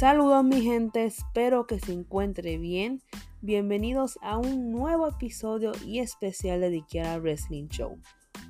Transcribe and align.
Saludos 0.00 0.42
mi 0.44 0.62
gente, 0.62 1.04
espero 1.04 1.66
que 1.66 1.78
se 1.78 1.92
encuentre 1.92 2.56
bien. 2.56 3.02
Bienvenidos 3.42 4.18
a 4.22 4.38
un 4.38 4.72
nuevo 4.72 5.06
episodio 5.06 5.72
y 5.84 5.98
especial 5.98 6.62
dedicado 6.62 7.10
al 7.10 7.20
Wrestling 7.20 7.68
Show. 7.68 7.98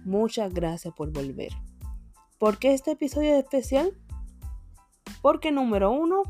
Muchas 0.04 0.54
gracias 0.54 0.94
por 0.94 1.10
volver. 1.10 1.50
¿Por 2.38 2.58
qué 2.58 2.72
este 2.72 2.92
episodio 2.92 3.34
es 3.34 3.42
especial? 3.42 3.98
Porque 5.22 5.50
número 5.50 5.90
uno 5.90 6.22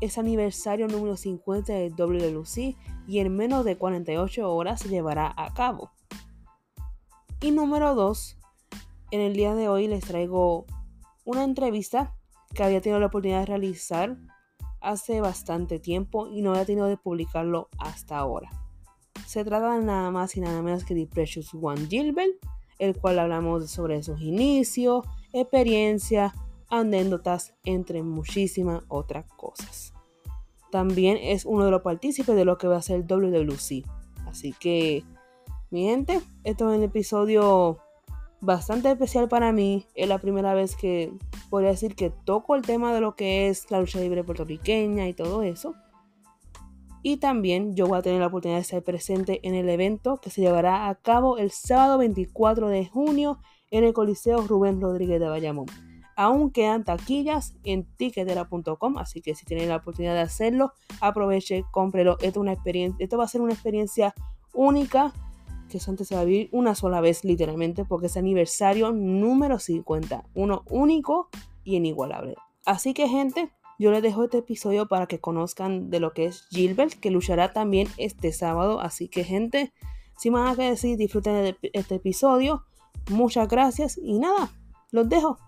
es 0.00 0.16
aniversario 0.16 0.88
número 0.88 1.18
50 1.18 1.70
de 1.70 1.90
WLC 1.90 2.74
y 3.06 3.18
en 3.18 3.36
menos 3.36 3.66
de 3.66 3.76
48 3.76 4.50
horas 4.50 4.80
se 4.80 4.88
llevará 4.88 5.34
a 5.36 5.52
cabo. 5.52 5.90
Y 7.42 7.50
número 7.50 7.94
dos, 7.94 8.38
en 9.10 9.20
el 9.20 9.34
día 9.34 9.54
de 9.54 9.68
hoy 9.68 9.86
les 9.86 10.02
traigo 10.02 10.64
una 11.26 11.44
entrevista 11.44 12.14
que 12.54 12.64
había 12.64 12.80
tenido 12.80 13.00
la 13.00 13.08
oportunidad 13.08 13.40
de 13.40 13.46
realizar 13.46 14.16
hace 14.82 15.20
bastante 15.20 15.78
tiempo 15.78 16.28
y 16.28 16.42
no 16.42 16.50
había 16.50 16.64
tenido 16.64 16.86
de 16.86 16.96
publicarlo 16.96 17.68
hasta 17.78 18.18
ahora. 18.18 18.50
Se 19.26 19.44
trata 19.44 19.78
de 19.78 19.84
nada 19.84 20.10
más 20.10 20.36
y 20.36 20.40
nada 20.40 20.62
menos 20.62 20.84
que 20.84 20.94
de 20.94 21.06
Precious 21.06 21.54
One 21.54 21.86
Gilbert, 21.86 22.32
el 22.78 22.98
cual 22.98 23.18
hablamos 23.18 23.70
sobre 23.70 24.02
sus 24.02 24.20
inicios, 24.20 25.04
experiencia, 25.32 26.34
anécdotas, 26.68 27.54
entre 27.64 28.02
muchísimas 28.02 28.82
otras 28.88 29.26
cosas. 29.36 29.94
También 30.70 31.18
es 31.20 31.44
uno 31.44 31.66
de 31.66 31.70
los 31.70 31.82
partícipes 31.82 32.34
de 32.34 32.44
lo 32.44 32.58
que 32.58 32.66
va 32.66 32.76
a 32.76 32.82
ser 32.82 33.06
WWC. 33.06 33.84
Así 34.26 34.54
que, 34.58 35.04
mi 35.70 35.84
gente, 35.84 36.20
esto 36.44 36.70
es 36.70 36.78
un 36.78 36.84
episodio 36.84 37.78
bastante 38.42 38.90
especial 38.90 39.28
para 39.28 39.52
mí. 39.52 39.86
Es 39.94 40.08
la 40.08 40.18
primera 40.18 40.52
vez 40.52 40.76
que 40.76 41.12
podría 41.48 41.70
decir 41.70 41.94
que 41.94 42.10
toco 42.10 42.54
el 42.54 42.62
tema 42.62 42.92
de 42.92 43.00
lo 43.00 43.14
que 43.14 43.48
es 43.48 43.70
la 43.70 43.80
lucha 43.80 44.00
libre 44.00 44.24
puertorriqueña 44.24 45.08
y 45.08 45.14
todo 45.14 45.42
eso. 45.42 45.74
Y 47.04 47.16
también 47.16 47.74
yo 47.74 47.86
voy 47.86 47.98
a 47.98 48.02
tener 48.02 48.20
la 48.20 48.26
oportunidad 48.26 48.58
de 48.58 48.62
estar 48.62 48.82
presente 48.82 49.40
en 49.46 49.54
el 49.54 49.68
evento 49.68 50.18
que 50.20 50.30
se 50.30 50.40
llevará 50.40 50.88
a 50.88 50.94
cabo 50.96 51.38
el 51.38 51.50
sábado 51.50 51.98
24 51.98 52.68
de 52.68 52.86
junio 52.86 53.40
en 53.70 53.84
el 53.84 53.92
Coliseo 53.92 54.42
Rubén 54.42 54.80
Rodríguez 54.80 55.18
de 55.18 55.28
Bayamón. 55.28 55.66
Aún 56.14 56.50
quedan 56.50 56.84
taquillas 56.84 57.54
en 57.64 57.84
ticketera.com, 57.96 58.98
así 58.98 59.22
que 59.22 59.34
si 59.34 59.46
tienen 59.46 59.68
la 59.68 59.76
oportunidad 59.76 60.14
de 60.14 60.20
hacerlo, 60.20 60.72
aproveche, 61.00 61.64
cómprelo. 61.72 62.18
Esto, 62.20 62.40
una 62.40 62.52
experiencia, 62.52 63.02
esto 63.02 63.16
va 63.16 63.24
a 63.24 63.28
ser 63.28 63.40
una 63.40 63.54
experiencia 63.54 64.14
única 64.52 65.12
que 65.72 65.90
antes 65.90 66.08
se 66.08 66.14
va 66.14 66.20
a 66.20 66.24
vivir 66.24 66.48
una 66.52 66.74
sola 66.74 67.00
vez 67.00 67.24
literalmente 67.24 67.84
porque 67.84 68.06
es 68.06 68.16
aniversario 68.16 68.92
número 68.92 69.58
50, 69.58 70.24
uno 70.34 70.62
único 70.68 71.28
y 71.64 71.76
inigualable. 71.76 72.36
Así 72.64 72.94
que 72.94 73.08
gente, 73.08 73.50
yo 73.78 73.90
les 73.90 74.02
dejo 74.02 74.24
este 74.24 74.38
episodio 74.38 74.86
para 74.86 75.06
que 75.06 75.18
conozcan 75.18 75.90
de 75.90 76.00
lo 76.00 76.12
que 76.12 76.26
es 76.26 76.46
Gilbert, 76.50 76.92
que 76.94 77.10
luchará 77.10 77.52
también 77.52 77.88
este 77.96 78.32
sábado. 78.32 78.80
Así 78.80 79.08
que 79.08 79.24
gente, 79.24 79.72
sin 80.16 80.34
más 80.34 80.56
que 80.56 80.70
decir, 80.70 80.96
disfruten 80.96 81.34
de 81.34 81.56
este 81.72 81.96
episodio. 81.96 82.64
Muchas 83.10 83.48
gracias 83.48 83.98
y 83.98 84.18
nada, 84.18 84.50
los 84.92 85.08
dejo. 85.08 85.38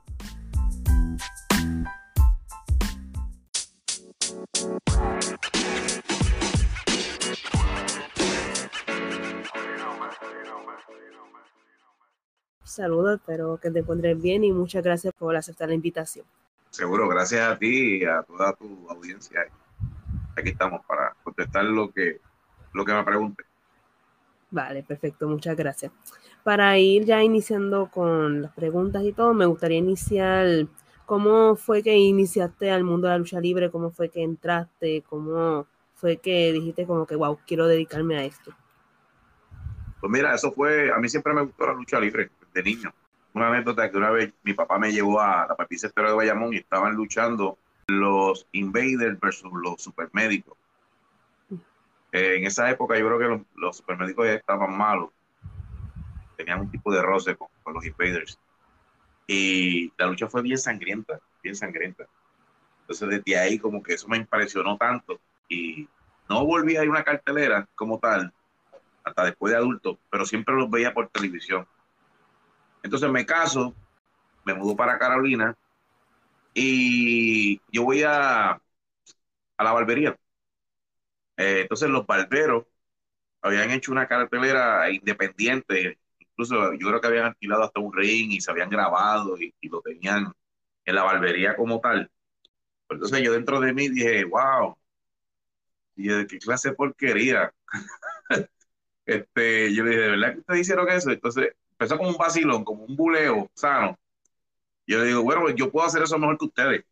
Saludos, 12.75 13.20
espero 13.20 13.56
que 13.62 13.70
te 13.70 13.78
encuentres 13.78 14.20
bien 14.20 14.42
y 14.42 14.50
muchas 14.50 14.83
gracias 14.83 15.14
por 15.17 15.36
aceptar 15.36 15.69
la 15.69 15.77
invitación. 15.77 16.27
Seguro, 16.70 17.06
gracias 17.06 17.48
a 17.48 17.56
ti 17.56 17.98
y 17.98 18.05
a 18.05 18.20
toda 18.25 18.53
tu 18.55 18.91
audiencia. 18.91 19.42
Aquí 20.36 20.48
estamos 20.48 20.84
para 20.84 21.15
contestar 21.22 21.66
lo 21.66 21.93
que, 21.93 22.21
lo 22.72 22.84
que 22.84 22.93
me 22.93 23.04
pregunte. 23.04 23.44
Vale, 24.50 24.82
perfecto, 24.82 25.28
muchas 25.28 25.56
gracias. 25.56 25.93
Para 26.43 26.76
ir 26.76 27.04
ya 27.04 27.22
iniciando 27.22 27.93
con 27.93 28.43
las 28.43 28.53
preguntas 28.53 29.04
y 29.04 29.12
todo, 29.12 29.34
me 29.34 29.47
gustaría 29.47 29.78
iniciar 29.78 30.66
cómo 31.06 31.54
fue 31.54 31.81
que 31.81 31.97
iniciaste 31.97 32.72
al 32.72 32.82
mundo 32.82 33.06
de 33.06 33.12
la 33.12 33.19
lucha 33.19 33.38
libre, 33.38 33.71
cómo 33.71 33.93
fue 33.93 34.09
que 34.09 34.25
entraste, 34.25 35.04
cómo 35.09 35.69
fue 35.94 36.16
que 36.16 36.50
dijiste 36.53 36.88
como 36.88 37.06
que, 37.06 37.15
wow, 37.15 37.38
quiero 37.47 37.69
dedicarme 37.69 38.16
a 38.16 38.25
esto. 38.25 38.53
Pues 40.00 40.10
mira, 40.10 40.34
eso 40.34 40.50
fue, 40.50 40.93
a 40.93 40.98
mí 40.98 41.09
siempre 41.09 41.32
me 41.32 41.43
gustó 41.43 41.69
la 41.69 41.75
lucha 41.75 42.00
libre 42.00 42.31
de 42.54 42.62
niño. 42.62 42.94
Una 43.34 43.48
anécdota 43.48 43.91
que 43.91 43.97
una 43.97 44.10
vez 44.10 44.32
mi 44.42 44.54
papá 44.54 44.78
me 44.78 44.92
llevó 44.92 45.20
a 45.20 45.47
la 45.47 45.56
Papiza 45.56 45.88
Estero 45.88 46.09
de 46.09 46.15
Bayamón 46.15 46.54
y 46.54 46.59
estaban 46.59 46.94
luchando 46.94 47.59
los 47.88 48.47
Invaders 48.53 49.19
versus 49.20 49.53
los 49.53 49.82
Supermédicos. 49.82 50.56
Eh, 52.12 52.37
en 52.37 52.47
esa 52.47 52.70
época 52.70 52.97
yo 52.97 53.06
creo 53.06 53.19
que 53.19 53.25
los, 53.25 53.41
los 53.56 53.76
Supermédicos 53.76 54.26
estaban 54.26 54.76
malos 54.76 55.10
tenían 56.37 56.60
un 56.60 56.70
tipo 56.70 56.92
de 56.92 57.03
roce 57.03 57.37
con, 57.37 57.48
los 57.72 57.84
Invaders. 57.84 58.38
Y 59.26 59.92
la 59.97 60.06
lucha 60.06 60.28
fue 60.28 60.42
bien 60.42 60.59
sangrienta, 60.59 61.21
bien 61.42 61.56
sangrienta. 61.56 62.06
Entonces 62.82 63.09
desde 63.09 63.38
ahí 63.38 63.59
como 63.59 63.82
que 63.82 63.94
eso 63.94 64.09
me 64.09 64.19
impresionó 64.19 64.76
tanto 64.76 65.19
y 65.48 65.88
no 66.28 66.44
volví 66.44 66.76
a 66.76 66.82
ir 66.82 66.88
a 66.88 66.91
una 66.91 67.04
cartelera 67.04 67.66
como 67.75 67.98
tal 67.98 68.32
hasta 69.03 69.25
después 69.25 69.53
de 69.53 69.59
adulto, 69.59 69.98
pero 70.10 70.25
siempre 70.26 70.54
los 70.54 70.71
veía 70.71 70.92
por 70.92 71.09
televisión. 71.09 71.66
Entonces 72.84 73.11
me 73.11 73.27
caso, 73.27 73.75
me 74.45 74.55
mudo 74.55 74.77
para 74.77 74.99
Carolina 74.99 75.56
y 76.55 77.61
yo 77.72 77.84
voy 77.84 78.03
a, 78.05 78.50
a 78.53 78.61
la 79.65 79.72
barbería. 79.72 80.17
Eh, 81.37 81.62
entonces 81.62 81.89
los 81.89 82.06
barberos 82.06 82.67
habían 83.43 83.71
hecho 83.71 83.91
una 83.91 84.06
cartelera 84.06 84.89
independiente 84.91 85.99
incluso 86.21 86.75
yo 86.75 86.89
creo 86.89 87.00
que 87.00 87.06
habían 87.06 87.27
alquilado 87.27 87.65
hasta 87.65 87.81
un 87.81 87.93
ring 87.93 88.33
y 88.33 88.41
se 88.41 88.50
habían 88.50 88.71
grabado 88.71 89.37
y, 89.41 89.55
lo 89.69 89.81
tenían 89.81 90.33
en 90.84 90.95
la 90.95 91.05
barbería 91.05 91.56
como 91.56 91.81
tal. 91.81 92.11
Entonces 92.91 93.22
yo 93.22 93.33
dentro 93.33 93.61
de 93.61 93.72
mí 93.72 93.89
dije, 93.89 94.25
wow, 94.25 94.77
y 95.97 96.09
de 96.09 96.27
qué 96.27 96.39
clase 96.39 96.71
de 96.71 96.75
porquería. 96.77 97.53
este, 99.06 99.75
yo 99.75 99.84
le 99.84 99.91
dije, 99.91 100.03
¿de 100.03 100.11
verdad 100.11 100.33
que 100.34 100.41
ustedes 100.41 100.61
hicieron 100.61 100.89
eso? 100.91 101.11
Entonces 101.11 101.55
empezó 101.78 101.98
como 101.98 102.10
un 102.10 102.16
vacilón, 102.16 102.64
como 102.64 102.84
un 102.84 102.96
buleo 102.96 103.50
sano. 103.54 103.98
Yo 104.86 104.98
le 104.98 105.06
digo, 105.06 105.22
bueno, 105.22 105.50
yo 105.50 105.70
puedo 105.70 105.86
hacer 105.86 106.02
eso 106.02 106.18
mejor 106.18 106.38
que 106.38 106.46
ustedes. 106.46 106.84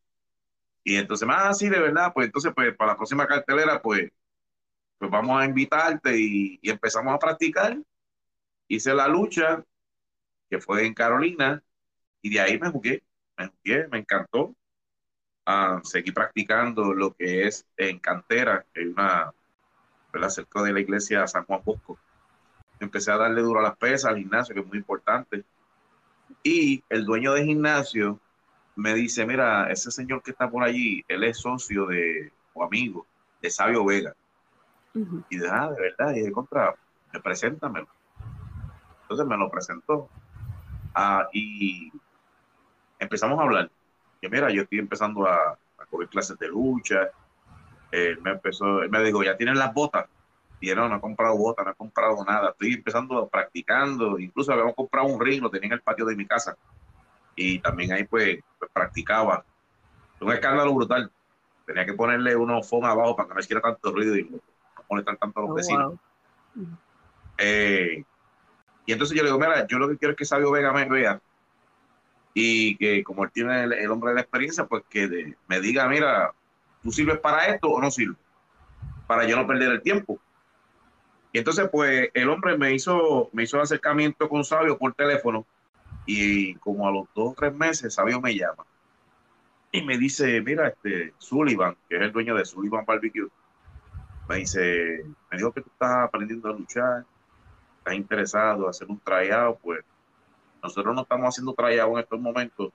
Y 0.84 0.96
entonces, 0.96 1.28
ah, 1.30 1.52
sí, 1.54 1.68
de 1.68 1.78
verdad, 1.80 2.12
pues 2.14 2.26
entonces, 2.26 2.52
pues 2.54 2.74
para 2.76 2.92
la 2.92 2.96
próxima 2.96 3.26
cartelera, 3.26 3.80
pues, 3.80 4.10
pues 4.98 5.10
vamos 5.10 5.40
a 5.40 5.44
invitarte 5.44 6.18
y, 6.18 6.58
y 6.62 6.70
empezamos 6.70 7.14
a 7.14 7.18
practicar 7.18 7.78
hice 8.68 8.94
la 8.94 9.08
lucha, 9.08 9.64
que 10.48 10.58
fue 10.58 10.86
en 10.86 10.94
Carolina, 10.94 11.62
y 12.22 12.30
de 12.30 12.40
ahí 12.40 12.58
me 12.58 12.70
jugué, 12.70 13.02
me 13.36 13.48
jugué, 13.48 13.88
me 13.88 13.98
encantó. 13.98 14.54
Uh, 15.44 15.82
seguí 15.82 16.12
practicando 16.12 16.94
lo 16.94 17.14
que 17.14 17.46
es 17.46 17.66
en 17.76 17.98
cantera, 17.98 18.64
en 18.74 18.92
una, 18.92 19.32
¿verdad? 20.12 20.28
cerca 20.28 20.62
de 20.62 20.72
la 20.72 20.80
iglesia 20.80 21.26
San 21.26 21.44
Juan 21.44 21.62
Bosco. 21.64 21.98
Empecé 22.82 23.12
a 23.12 23.16
darle 23.16 23.42
duro 23.42 23.60
a 23.60 23.62
las 23.62 23.76
pesas, 23.76 24.06
al 24.06 24.18
gimnasio, 24.18 24.54
que 24.54 24.60
es 24.60 24.66
muy 24.66 24.78
importante. 24.78 25.44
Y 26.42 26.82
el 26.88 27.04
dueño 27.04 27.32
del 27.32 27.44
gimnasio 27.44 28.18
me 28.74 28.92
dice, 28.94 29.24
mira, 29.24 29.70
ese 29.70 29.92
señor 29.92 30.20
que 30.20 30.32
está 30.32 30.50
por 30.50 30.64
allí, 30.64 31.04
él 31.06 31.22
es 31.22 31.38
socio 31.38 31.86
de, 31.86 32.32
o 32.54 32.64
amigo, 32.64 33.06
de 33.40 33.50
Sabio 33.50 33.84
Vega. 33.84 34.14
Y 35.30 35.38
de, 35.38 35.48
ah, 35.48 35.70
de 35.70 35.80
verdad, 35.80 36.14
y 36.16 36.22
de 36.22 36.32
contra, 36.32 36.74
me 37.12 37.20
preséntamelo. 37.20 37.86
Entonces 39.02 39.26
me 39.26 39.36
lo 39.36 39.48
presentó. 39.48 40.08
Ah, 40.92 41.28
y 41.32 41.92
empezamos 42.98 43.38
a 43.38 43.42
hablar. 43.42 43.70
Que 44.20 44.28
mira, 44.28 44.50
yo 44.50 44.62
estoy 44.62 44.80
empezando 44.80 45.26
a, 45.26 45.52
a 45.78 45.86
coger 45.88 46.08
clases 46.08 46.36
de 46.36 46.48
lucha. 46.48 47.10
Él 47.92 48.20
me 48.22 48.32
empezó, 48.32 48.82
él 48.82 48.90
me 48.90 49.04
dijo, 49.04 49.22
ya 49.22 49.36
tienen 49.36 49.56
las 49.56 49.72
botas. 49.72 50.06
No, 50.62 50.94
he 50.94 51.00
comprado 51.00 51.36
botas, 51.36 51.66
no 51.66 51.72
he 51.72 51.74
comprado 51.74 52.24
nada. 52.24 52.50
Estoy 52.50 52.74
empezando 52.74 53.28
practicando. 53.28 54.18
Incluso 54.18 54.52
habíamos 54.52 54.74
comprado 54.74 55.08
un 55.08 55.20
ring, 55.20 55.42
lo 55.42 55.50
tenía 55.50 55.66
en 55.66 55.72
el 55.72 55.80
patio 55.80 56.04
de 56.04 56.14
mi 56.14 56.26
casa. 56.26 56.56
Y 57.34 57.58
también 57.58 57.92
ahí 57.92 58.04
pues, 58.04 58.38
pues 58.58 58.70
practicaba. 58.72 59.44
Un 60.20 60.32
escándalo 60.32 60.72
brutal. 60.72 61.10
Tenía 61.66 61.84
que 61.84 61.94
ponerle 61.94 62.36
unos 62.36 62.68
phone 62.68 62.84
abajo 62.84 63.16
para 63.16 63.28
que 63.28 63.34
no 63.34 63.40
hiciera 63.40 63.60
tanto 63.60 63.92
ruido 63.92 64.16
y 64.16 64.24
no 64.24 64.38
molestar 64.88 65.16
tanto 65.16 65.40
a 65.40 65.42
los 65.42 65.50
oh, 65.50 65.54
vecinos. 65.54 65.94
Eh, 67.38 68.04
y 68.86 68.92
entonces 68.92 69.16
yo 69.16 69.22
le 69.22 69.30
digo, 69.30 69.38
mira, 69.38 69.66
yo 69.66 69.78
lo 69.78 69.88
que 69.88 69.96
quiero 69.96 70.12
es 70.12 70.18
que 70.18 70.24
Sabio 70.24 70.50
Vega 70.50 70.72
me 70.72 70.84
vea 70.84 71.20
y 72.34 72.76
que 72.76 73.04
como 73.04 73.24
él 73.24 73.30
tiene 73.32 73.64
el, 73.64 73.90
hombre 73.90 74.10
de 74.10 74.14
la 74.16 74.20
experiencia, 74.22 74.66
pues 74.66 74.84
que 74.88 75.34
me 75.48 75.60
diga, 75.60 75.88
mira, 75.88 76.32
¿tú 76.82 76.90
sirves 76.90 77.18
para 77.18 77.46
esto 77.46 77.68
o 77.68 77.80
no 77.80 77.90
sirves? 77.90 78.18
Para 79.06 79.24
yo 79.24 79.36
no 79.36 79.46
perder 79.46 79.72
el 79.72 79.82
tiempo. 79.82 80.18
Y 81.32 81.38
entonces, 81.38 81.68
pues, 81.70 82.10
el 82.12 82.28
hombre 82.28 82.58
me 82.58 82.74
hizo, 82.74 83.30
me 83.32 83.44
hizo 83.44 83.60
acercamiento 83.60 84.28
con 84.28 84.44
Sabio 84.44 84.76
por 84.76 84.94
teléfono 84.94 85.46
y 86.06 86.54
como 86.56 86.86
a 86.86 86.92
los 86.92 87.06
dos 87.14 87.32
o 87.32 87.34
tres 87.36 87.54
meses, 87.54 87.94
Sabio 87.94 88.20
me 88.20 88.34
llama. 88.34 88.64
y 89.72 89.82
me 89.82 89.96
dice, 89.96 90.40
mira, 90.42 90.68
este 90.68 91.14
Sullivan, 91.18 91.76
que 91.88 91.96
es 91.96 92.02
el 92.02 92.12
dueño 92.12 92.34
de 92.34 92.44
Sullivan 92.44 92.84
Barbecue, 92.84 93.28
me 94.28 94.36
dice, 94.36 95.04
me 95.30 95.38
dijo 95.38 95.52
que 95.52 95.62
tú 95.62 95.70
estás 95.72 95.96
aprendiendo 96.08 96.50
a 96.50 96.52
luchar, 96.52 97.04
estás 97.78 97.94
interesado 97.94 98.64
en 98.64 98.70
hacer 98.70 98.88
un 98.88 99.00
tryout, 99.00 99.58
pues 99.60 99.84
nosotros 100.62 100.94
no 100.94 101.02
estamos 101.02 101.28
haciendo 101.28 101.54
tryout 101.54 101.92
en 101.94 101.98
estos 102.00 102.20
momentos, 102.20 102.72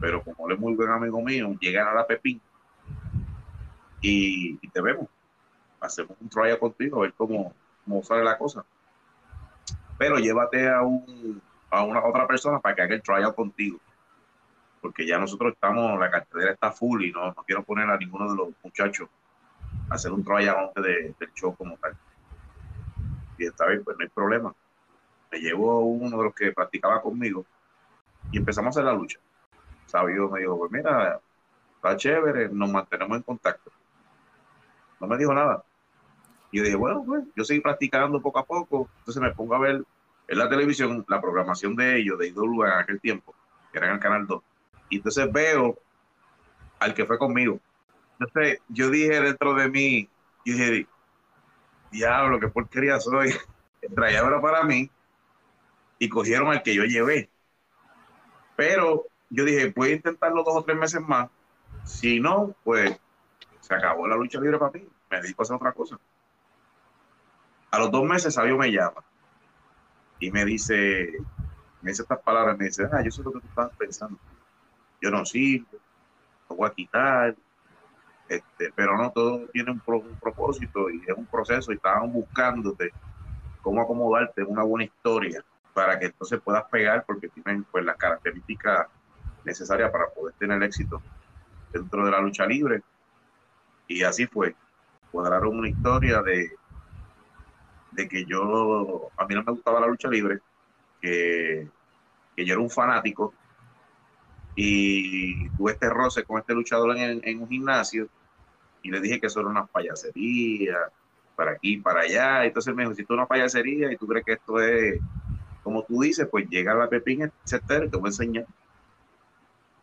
pero 0.00 0.22
como 0.22 0.48
él 0.48 0.54
es 0.54 0.60
muy 0.60 0.74
buen 0.74 0.90
amigo 0.90 1.22
mío, 1.22 1.54
llegan 1.60 1.88
a 1.88 1.94
la 1.94 2.06
Pepín 2.06 2.40
y, 4.00 4.56
te 4.68 4.80
vemos. 4.80 5.06
Hacemos 5.80 6.16
un 6.20 6.28
tryout 6.28 6.58
contigo, 6.58 6.98
a 6.98 7.02
ver 7.02 7.14
cómo, 7.14 7.54
cómo 7.84 8.02
sale 8.02 8.24
la 8.24 8.38
cosa. 8.38 8.64
Pero 9.98 10.18
llévate 10.18 10.68
a, 10.68 10.82
un, 10.82 11.40
a 11.70 11.82
una 11.84 12.04
otra 12.04 12.26
persona 12.26 12.60
para 12.60 12.74
que 12.74 12.82
haga 12.82 12.94
el 12.94 13.02
tryout 13.02 13.34
contigo. 13.34 13.78
Porque 14.80 15.06
ya 15.06 15.18
nosotros 15.18 15.52
estamos, 15.54 15.98
la 15.98 16.10
cartera 16.10 16.52
está 16.52 16.72
full 16.72 17.04
y 17.04 17.12
no, 17.12 17.28
no 17.28 17.44
quiero 17.44 17.62
poner 17.62 17.88
a 17.88 17.96
ninguno 17.96 18.30
de 18.30 18.36
los 18.36 18.48
muchachos 18.62 19.08
a 19.88 19.94
hacer 19.94 20.12
un 20.12 20.24
tryout 20.24 20.58
antes 20.58 20.84
de, 20.84 21.14
del 21.18 21.32
show 21.34 21.54
como 21.54 21.76
tal. 21.78 21.96
Y 23.38 23.46
esta 23.46 23.66
vez, 23.66 23.80
pues 23.84 23.96
no 23.96 24.02
hay 24.02 24.08
problema. 24.10 24.54
Me 25.30 25.38
llevó 25.38 25.80
uno 25.80 26.16
de 26.16 26.24
los 26.24 26.34
que 26.34 26.52
practicaba 26.52 27.00
conmigo 27.00 27.44
y 28.30 28.38
empezamos 28.38 28.68
a 28.68 28.80
hacer 28.80 28.84
la 28.84 28.98
lucha. 28.98 29.18
Sabio 29.86 30.28
me 30.28 30.40
dijo, 30.40 30.58
pues 30.58 30.70
mira, 30.72 31.20
está 31.76 31.96
chévere, 31.96 32.48
nos 32.48 32.70
mantenemos 32.70 33.16
en 33.16 33.22
contacto. 33.22 33.70
No 35.00 35.06
me 35.06 35.16
dijo 35.16 35.34
nada. 35.34 35.64
Y 36.54 36.58
yo 36.58 36.62
dije, 36.62 36.76
bueno, 36.76 37.02
pues 37.04 37.24
yo 37.34 37.42
seguí 37.42 37.58
practicando 37.58 38.22
poco 38.22 38.38
a 38.38 38.44
poco. 38.44 38.88
Entonces 38.98 39.20
me 39.20 39.34
pongo 39.34 39.56
a 39.56 39.58
ver 39.58 39.82
en 40.28 40.38
la 40.38 40.48
televisión 40.48 41.04
la 41.08 41.20
programación 41.20 41.74
de 41.74 41.98
ellos, 41.98 42.16
de 42.16 42.28
IDOLU 42.28 42.62
en 42.64 42.70
aquel 42.70 43.00
tiempo, 43.00 43.34
que 43.72 43.78
era 43.78 43.88
en 43.88 43.94
el 43.94 43.98
Canal 43.98 44.24
2. 44.24 44.40
Y 44.88 44.96
entonces 44.98 45.32
veo 45.32 45.76
al 46.78 46.94
que 46.94 47.06
fue 47.06 47.18
conmigo. 47.18 47.58
Entonces 48.20 48.60
yo 48.68 48.88
dije 48.88 49.20
dentro 49.20 49.54
de 49.54 49.68
mí, 49.68 50.08
yo 50.44 50.54
dije, 50.54 50.86
diablo, 51.90 52.38
qué 52.38 52.46
porquería 52.46 53.00
soy. 53.00 53.34
Traía 53.96 54.20
ahora 54.20 54.40
para 54.40 54.62
mí 54.62 54.88
y 55.98 56.08
cogieron 56.08 56.52
al 56.52 56.62
que 56.62 56.76
yo 56.76 56.84
llevé. 56.84 57.30
Pero 58.54 59.06
yo 59.28 59.44
dije, 59.44 59.72
voy 59.74 59.88
a 59.88 59.94
intentarlo 59.94 60.44
dos 60.44 60.54
o 60.54 60.62
tres 60.62 60.76
meses 60.76 61.00
más. 61.00 61.28
Si 61.82 62.20
no, 62.20 62.54
pues 62.62 62.96
se 63.58 63.74
acabó 63.74 64.06
la 64.06 64.14
lucha 64.14 64.38
libre 64.38 64.56
para 64.56 64.70
mí. 64.70 64.86
Me 65.10 65.20
dedico 65.20 65.42
a 65.42 65.44
hacer 65.44 65.56
otra 65.56 65.72
cosa. 65.72 65.98
A 67.74 67.78
los 67.80 67.90
dos 67.90 68.04
meses 68.04 68.34
Sabio 68.34 68.56
me 68.56 68.70
llama 68.70 69.02
y 70.20 70.30
me 70.30 70.44
dice, 70.44 71.12
me 71.82 71.90
dice 71.90 72.02
estas 72.02 72.20
palabras, 72.20 72.56
me 72.56 72.66
dice, 72.66 72.86
ah, 72.92 73.02
yo 73.02 73.10
sé 73.10 73.20
lo 73.24 73.32
que 73.32 73.40
tú 73.40 73.48
estás 73.48 73.76
pensando. 73.76 74.16
Yo 75.02 75.10
no 75.10 75.26
sirvo, 75.26 75.66
lo 76.48 76.54
voy 76.54 76.68
a 76.68 76.72
quitar, 76.72 77.34
este, 78.28 78.72
pero 78.76 78.96
no, 78.96 79.10
todo 79.10 79.48
tiene 79.48 79.72
un, 79.72 79.80
propósito 79.80 80.88
y 80.88 81.02
es 81.04 81.16
un 81.16 81.26
proceso 81.26 81.72
y 81.72 81.74
estaban 81.74 82.12
buscándote 82.12 82.92
cómo 83.60 83.82
acomodarte 83.82 84.44
una 84.44 84.62
buena 84.62 84.84
historia 84.84 85.44
para 85.72 85.98
que 85.98 86.06
entonces 86.06 86.40
puedas 86.44 86.62
pegar 86.70 87.04
porque 87.04 87.28
tienen 87.28 87.64
pues 87.64 87.84
las 87.84 87.96
características 87.96 88.86
necesarias 89.44 89.90
para 89.90 90.10
poder 90.10 90.32
tener 90.38 90.62
éxito 90.62 91.02
dentro 91.72 92.04
de 92.04 92.12
la 92.12 92.20
lucha 92.20 92.46
libre 92.46 92.82
y 93.88 94.04
así 94.04 94.28
fue 94.28 94.54
cuadraron 95.10 95.58
una 95.58 95.68
historia 95.68 96.22
de 96.22 96.52
de 97.94 98.08
que 98.08 98.24
yo 98.24 99.10
a 99.16 99.26
mí 99.26 99.34
no 99.34 99.42
me 99.42 99.52
gustaba 99.52 99.80
la 99.80 99.86
lucha 99.86 100.08
libre 100.08 100.40
que, 101.00 101.68
que 102.36 102.44
yo 102.44 102.54
era 102.54 102.62
un 102.62 102.70
fanático 102.70 103.32
y 104.56 105.48
tuve 105.50 105.72
este 105.72 105.90
roce 105.90 106.24
con 106.24 106.38
este 106.38 106.54
luchador 106.54 106.96
en, 106.96 107.40
un 107.40 107.48
gimnasio 107.48 108.08
y 108.82 108.90
le 108.90 109.00
dije 109.00 109.20
que 109.20 109.26
eso 109.26 109.40
era 109.40 109.48
una 109.48 109.66
payasería, 109.66 110.76
para 111.34 111.52
aquí, 111.52 111.78
para 111.78 112.02
allá. 112.02 112.44
Entonces 112.44 112.74
me 112.74 112.82
dijo, 112.82 112.94
si 112.94 113.04
tú 113.04 113.14
una 113.14 113.26
payasería 113.26 113.90
y 113.90 113.96
tú 113.96 114.06
crees 114.06 114.24
que 114.24 114.32
esto 114.34 114.60
es 114.60 115.00
como 115.64 115.82
tú 115.82 116.02
dices, 116.02 116.28
pues 116.30 116.46
llega 116.48 116.72
a 116.72 116.76
la 116.76 116.88
Pepín 116.88 117.32
Cestero 117.42 117.86
y 117.86 117.88
te 117.88 117.96
voy 117.96 118.08
a 118.08 118.10
enseñar. 118.10 118.46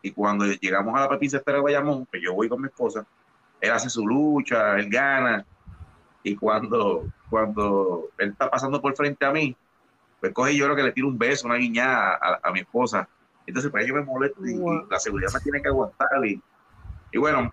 Y 0.00 0.12
cuando 0.12 0.46
llegamos 0.46 0.96
a 0.96 1.00
la 1.00 1.08
Pepín 1.08 1.28
Cestero 1.28 1.58
de 1.58 1.64
Bayamón, 1.64 2.06
que 2.06 2.22
yo 2.22 2.32
voy 2.32 2.48
con 2.48 2.62
mi 2.62 2.68
esposa, 2.68 3.04
él 3.60 3.70
hace 3.70 3.90
su 3.90 4.06
lucha, 4.06 4.78
él 4.78 4.88
gana. 4.88 5.44
Y 6.22 6.36
cuando, 6.36 7.06
cuando 7.28 8.10
él 8.18 8.30
está 8.30 8.50
pasando 8.50 8.80
por 8.80 8.94
frente 8.94 9.24
a 9.24 9.32
mí, 9.32 9.56
pues 10.20 10.32
coge 10.32 10.52
y 10.52 10.58
yo 10.58 10.68
lo 10.68 10.76
que 10.76 10.84
le 10.84 10.92
tiro 10.92 11.08
un 11.08 11.18
beso, 11.18 11.46
una 11.46 11.56
guiñada 11.56 12.18
a 12.42 12.52
mi 12.52 12.60
esposa 12.60 13.08
entonces, 13.46 13.70
pues 13.70 13.86
yo 13.86 13.94
me 13.94 14.02
molesto 14.02 14.44
y, 14.46 14.58
la 14.90 14.98
seguridad 14.98 15.30
me 15.32 15.40
tiene 15.40 15.62
que 15.62 15.68
aguantar. 15.68 16.08
Y, 16.24 16.40
y 17.12 17.18
bueno, 17.18 17.52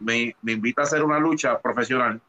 me, 0.00 0.34
me, 0.42 0.52
invita 0.52 0.82
a 0.82 0.84
hacer 0.84 1.02
una 1.02 1.18
lucha 1.18 1.58
profesional. 1.60 2.20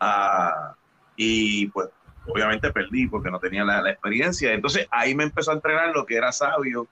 Ah, 0.00 0.74
y 1.16 1.66
pues 1.68 1.88
obviamente 2.26 2.72
perdí 2.72 3.06
porque 3.06 3.30
no 3.30 3.38
tenía 3.38 3.64
la, 3.64 3.82
la, 3.82 3.90
experiencia. 3.90 4.52
Entonces 4.52 4.88
ahí 4.90 5.14
me 5.14 5.24
empezó 5.24 5.50
a 5.50 5.54
entrenar 5.54 5.94
lo 5.94 6.06
que 6.06 6.16
era 6.16 6.32
Sabio, 6.32 6.88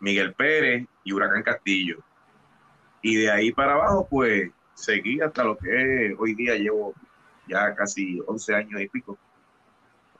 Miguel 0.00 0.34
Pérez 0.34 0.86
y 1.04 1.12
Huracán 1.12 1.42
Castillo. 1.42 1.98
Y 3.02 3.16
de 3.16 3.30
ahí 3.30 3.52
para 3.52 3.74
abajo, 3.74 4.06
pues 4.08 4.50
seguí 4.74 5.20
hasta 5.20 5.44
lo 5.44 5.56
que 5.56 6.14
hoy 6.18 6.34
día 6.34 6.54
llevo 6.56 6.94
ya 7.48 7.74
casi 7.74 8.20
11 8.26 8.54
años 8.54 8.80
y 8.80 8.88
pico. 8.88 9.18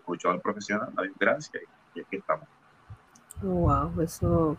Luchador 0.07 0.43
profesional, 0.43 0.93
la 0.97 1.03
desgracia, 1.05 1.61
y 1.95 2.01
aquí 2.01 2.17
estamos. 2.17 2.47
Wow, 3.41 4.01
eso 4.03 4.59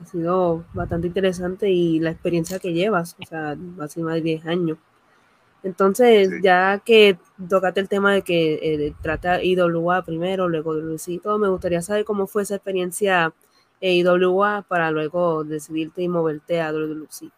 ha 0.00 0.04
sido 0.06 0.64
bastante 0.72 1.08
interesante 1.08 1.70
y 1.70 2.00
la 2.00 2.10
experiencia 2.10 2.58
que 2.58 2.72
llevas, 2.72 3.16
o 3.20 3.26
sea, 3.26 3.56
hace 3.80 4.02
más 4.02 4.14
de 4.14 4.22
10 4.22 4.46
años. 4.46 4.78
Entonces, 5.62 6.30
ya 6.42 6.82
que 6.84 7.18
tocaste 7.48 7.80
el 7.80 7.88
tema 7.88 8.12
de 8.12 8.22
que 8.22 8.54
eh, 8.62 8.94
trata 9.00 9.42
IWA 9.42 10.02
primero, 10.04 10.48
luego 10.48 10.74
todo, 11.22 11.38
me 11.38 11.48
gustaría 11.48 11.80
saber 11.80 12.04
cómo 12.04 12.26
fue 12.26 12.42
esa 12.42 12.56
experiencia 12.56 13.32
en 13.80 14.06
IWA 14.06 14.62
para 14.68 14.90
luego 14.90 15.42
decidirte 15.42 16.02
y 16.02 16.08
moverte 16.08 16.60
a 16.60 16.70
WC. 16.70 17.30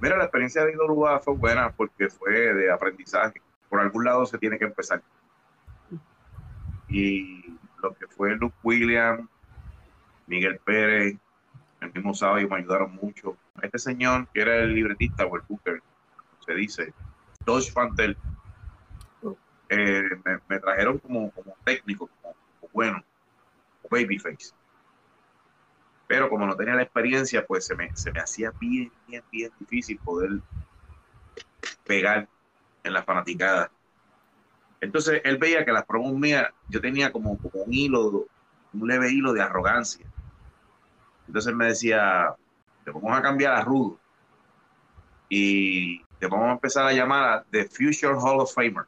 Mira, 0.00 0.16
la 0.16 0.24
experiencia 0.24 0.64
de 0.64 0.72
IWA 0.72 1.20
fue 1.20 1.34
buena 1.34 1.70
porque 1.70 2.08
fue 2.08 2.32
de 2.32 2.70
aprendizaje. 2.70 3.40
Por 3.68 3.80
algún 3.80 4.04
lado 4.04 4.24
se 4.26 4.38
tiene 4.38 4.58
que 4.58 4.64
empezar. 4.64 5.02
Y 6.88 7.44
lo 7.82 7.94
que 7.94 8.06
fue 8.06 8.36
Luke 8.36 8.56
Williams, 8.62 9.28
Miguel 10.26 10.58
Pérez, 10.64 11.16
el 11.80 11.92
mismo 11.92 12.14
Sabio 12.14 12.48
me 12.48 12.56
ayudaron 12.56 12.94
mucho. 12.94 13.36
Este 13.62 13.78
señor, 13.78 14.28
que 14.32 14.40
era 14.40 14.56
el 14.56 14.74
libretista 14.74 15.26
o 15.26 15.36
el 15.36 15.42
booker, 15.48 15.82
se 16.44 16.54
dice, 16.54 16.94
Dodge 17.44 17.70
Fantel, 17.72 18.16
eh, 19.68 20.08
me, 20.48 20.60
trajeron 20.60 20.98
como, 20.98 21.30
como 21.32 21.54
técnico, 21.64 22.08
como, 22.22 22.34
bueno, 22.72 23.04
como 23.82 24.00
babyface. 24.00 24.54
Pero 26.08 26.30
como 26.30 26.46
no 26.46 26.56
tenía 26.56 26.74
la 26.74 26.82
experiencia, 26.82 27.46
pues 27.46 27.66
se 27.66 27.76
me, 27.76 27.94
se 27.94 28.10
me 28.10 28.18
hacía 28.18 28.50
bien, 28.58 28.90
bien, 29.06 29.22
bien 29.30 29.52
difícil 29.60 29.98
poder 29.98 30.40
pegar 31.86 32.26
en 32.82 32.92
la 32.94 33.02
fanaticada. 33.02 33.70
Entonces 34.80 35.20
él 35.22 35.36
veía 35.36 35.64
que 35.66 35.72
las 35.72 35.84
promos 35.84 36.14
mías, 36.14 36.48
yo 36.68 36.80
tenía 36.80 37.12
como, 37.12 37.36
como 37.36 37.64
un 37.64 37.72
hilo, 37.72 38.26
un 38.72 38.88
leve 38.88 39.12
hilo 39.12 39.34
de 39.34 39.42
arrogancia. 39.42 40.06
Entonces 41.26 41.54
me 41.54 41.66
decía, 41.66 42.34
te 42.84 42.90
vamos 42.90 43.16
a 43.16 43.20
cambiar 43.20 43.54
a 43.54 43.62
Rudo 43.62 43.98
y 45.28 46.02
te 46.18 46.26
vamos 46.26 46.48
a 46.48 46.52
empezar 46.52 46.86
a 46.86 46.92
llamar 46.92 47.24
a 47.24 47.44
The 47.50 47.66
Future 47.66 48.14
Hall 48.14 48.40
of 48.40 48.54
Famer. 48.54 48.86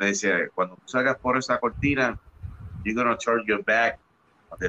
Me 0.00 0.06
decía, 0.06 0.48
cuando 0.52 0.74
tú 0.74 0.82
salgas 0.86 1.16
por 1.18 1.36
esa 1.36 1.60
cortina, 1.60 2.18
you're 2.82 3.00
gonna 3.00 3.16
turn 3.16 3.44
your 3.46 3.62
back 3.62 4.00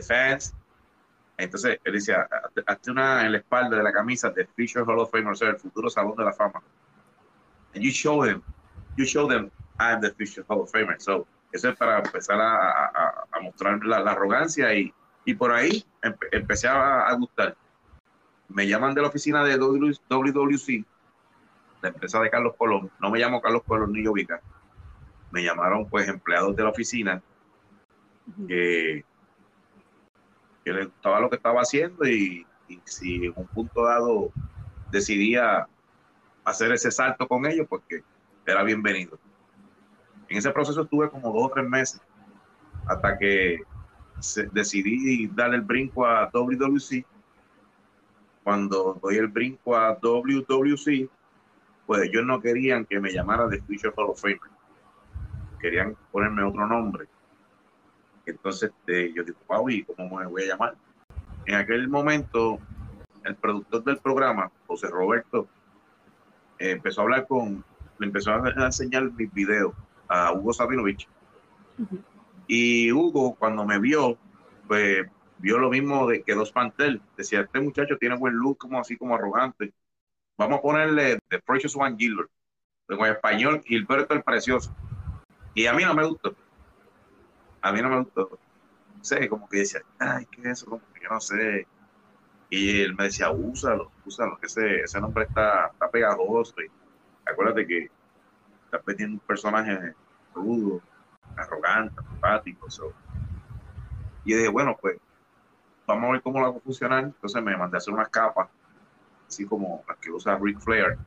fans. 0.01 0.53
Entonces 1.37 1.79
él 1.83 1.93
decía, 1.93 2.27
hazte 2.65 2.91
una 2.91 3.25
en 3.25 3.31
la 3.31 3.37
espalda 3.39 3.77
de 3.77 3.83
la 3.83 3.91
camisa 3.91 4.33
The 4.33 4.45
Future 4.45 4.85
Hall 4.85 4.99
of 4.99 5.11
Famer, 5.11 5.31
o 5.31 5.35
sea, 5.35 5.49
el 5.49 5.57
futuro 5.57 5.89
Salón 5.89 6.15
de 6.15 6.25
la 6.25 6.33
Fama. 6.33 6.61
And 7.73 7.83
you 7.83 7.89
show 7.89 8.23
them, 8.23 8.41
you 8.97 9.05
show 9.05 9.27
them 9.27 9.49
I'm 9.79 9.99
the 10.01 10.11
Future 10.11 10.45
Hall 10.47 10.61
of 10.61 10.71
Famer. 10.71 11.01
So, 11.01 11.25
eso 11.51 11.69
es 11.69 11.75
para 11.75 11.99
empezar 11.99 12.39
a, 12.39 13.25
a, 13.31 13.39
mostrar 13.41 13.83
la, 13.85 13.99
la 13.99 14.11
arrogancia 14.11 14.73
y, 14.73 14.93
y 15.25 15.33
por 15.35 15.51
ahí 15.51 15.85
empecé 16.31 16.67
a, 16.67 17.13
gustar. 17.13 17.55
Me 18.49 18.67
llaman 18.67 18.93
de 18.93 19.01
la 19.01 19.07
oficina 19.07 19.43
de 19.43 19.57
WWC, 19.57 20.85
la 21.81 21.89
empresa 21.89 22.19
de 22.19 22.29
Carlos 22.29 22.55
Colón. 22.57 22.91
No 22.99 23.09
me 23.09 23.19
llamo 23.19 23.41
Carlos 23.41 23.63
Colón 23.65 23.93
ni 23.93 24.03
Yovica. 24.03 24.41
Me 25.31 25.43
llamaron 25.43 25.87
pues 25.89 26.07
empleados 26.07 26.55
de 26.55 26.63
la 26.63 26.69
oficina 26.69 27.21
que, 28.47 29.05
que 30.63 30.73
les 30.73 30.85
gustaba 30.85 31.19
lo 31.19 31.29
que 31.29 31.35
estaba 31.35 31.61
haciendo 31.61 32.05
y, 32.07 32.45
si 32.85 33.25
en 33.25 33.33
un 33.35 33.47
punto 33.47 33.83
dado 33.83 34.31
decidía 34.89 35.67
hacer 36.43 36.71
ese 36.71 36.91
salto 36.91 37.27
con 37.27 37.45
ellos, 37.45 37.67
porque 37.69 38.03
era 38.45 38.63
bienvenido. 38.63 39.19
En 40.29 40.37
ese 40.37 40.51
proceso 40.51 40.81
estuve 40.81 41.09
como 41.09 41.31
dos 41.31 41.43
o 41.45 41.49
tres 41.49 41.67
meses 41.67 42.01
hasta 42.87 43.17
que 43.17 43.59
decidí 44.51 45.27
darle 45.27 45.57
el 45.57 45.61
brinco 45.61 46.05
a 46.05 46.29
WWC 46.33 47.05
cuando 48.43 48.99
doy 49.01 49.17
el 49.17 49.27
brinco 49.27 49.75
a 49.75 49.97
WWC, 50.01 51.09
pues 51.85 52.01
ellos 52.03 52.25
no 52.25 52.41
querían 52.41 52.85
que 52.85 52.99
me 52.99 53.11
llamara 53.11 53.47
de 53.47 53.61
Future 53.61 53.93
Hall 53.95 54.09
of 54.09 54.21
Famer. 54.21 54.39
Querían 55.59 55.95
ponerme 56.11 56.43
otro 56.43 56.67
nombre. 56.67 57.07
Entonces 58.25 58.71
este, 58.71 59.13
yo 59.13 59.23
digo, 59.23 59.37
wow, 59.47 59.69
¿y 59.69 59.83
cómo 59.83 60.17
me 60.17 60.25
voy 60.25 60.43
a 60.43 60.47
llamar? 60.47 60.75
En 61.45 61.55
aquel 61.55 61.87
momento, 61.89 62.59
el 63.23 63.35
productor 63.35 63.83
del 63.83 63.97
programa, 63.97 64.51
José 64.67 64.87
Roberto, 64.87 65.47
eh, 66.59 66.71
empezó 66.71 67.01
a 67.01 67.03
hablar 67.03 67.27
con, 67.27 67.63
le 67.99 68.05
empezó 68.07 68.31
a 68.33 68.49
enseñar 68.65 69.11
mis 69.11 69.31
videos 69.33 69.73
a 70.07 70.31
Hugo 70.31 70.53
Sabinovich. 70.53 71.07
Y 72.47 72.91
Hugo, 72.91 73.35
cuando 73.35 73.65
me 73.65 73.79
vio, 73.79 74.17
pues 74.67 75.07
vio 75.39 75.57
lo 75.57 75.69
mismo 75.69 76.07
de 76.07 76.23
que 76.23 76.35
Dos 76.35 76.51
Pantel. 76.51 77.01
Decía, 77.17 77.41
este 77.41 77.59
muchacho 77.59 77.97
tiene 77.97 78.17
buen 78.17 78.35
look, 78.35 78.57
como 78.57 78.79
así 78.79 78.95
como 78.95 79.15
arrogante. 79.15 79.73
Vamos 80.37 80.59
a 80.59 80.61
ponerle 80.61 81.19
The 81.29 81.39
Precious 81.39 81.75
One 81.75 81.95
Gilbert. 81.97 82.29
En 82.89 83.05
español, 83.05 83.61
Gilberto 83.65 84.13
el 84.13 84.23
Precioso. 84.23 84.75
Y 85.53 85.65
a 85.65 85.73
mí 85.73 85.83
no 85.83 85.93
me 85.93 86.05
gustó. 86.05 86.35
A 87.63 87.71
mí 87.71 87.81
no 87.81 87.89
me 87.89 87.99
gustó. 87.99 88.37
sé, 89.01 89.27
como 89.29 89.47
que 89.47 89.59
decía, 89.59 89.81
ay, 89.97 90.25
¿qué 90.25 90.41
es 90.41 90.47
eso? 90.47 90.65
Como 90.65 90.81
que 90.93 91.01
yo 91.01 91.09
no 91.09 91.21
sé. 91.21 91.65
Y 92.49 92.81
él 92.81 92.93
me 92.93 93.05
decía, 93.05 93.31
úsalo, 93.31 93.89
úsalo, 94.05 94.37
que 94.37 94.47
ese, 94.47 94.81
ese 94.81 94.99
nombre 94.99 95.23
está, 95.23 95.67
está 95.67 95.89
pegajoso. 95.89 96.53
Y 96.61 96.69
acuérdate 97.25 97.65
que 97.65 97.89
estás 98.65 98.81
metiendo 98.85 99.15
un 99.15 99.19
personaje 99.21 99.93
rudo, 100.35 100.81
arrogante, 101.37 101.95
antipático. 101.97 102.67
Y 104.25 104.31
yo 104.31 104.37
dije, 104.37 104.49
bueno, 104.49 104.77
pues 104.79 104.97
vamos 105.87 106.09
a 106.09 106.11
ver 106.11 106.21
cómo 106.21 106.41
lo 106.41 106.47
hago 106.47 106.59
funcionar. 106.59 107.05
Entonces 107.05 107.41
me 107.41 107.55
mandé 107.55 107.77
a 107.77 107.79
hacer 107.79 107.93
unas 107.93 108.09
capas, 108.09 108.49
así 109.25 109.45
como 109.45 109.85
las 109.87 109.97
que 109.99 110.11
usa 110.11 110.37
Rick 110.37 110.59
Flair. 110.59 110.97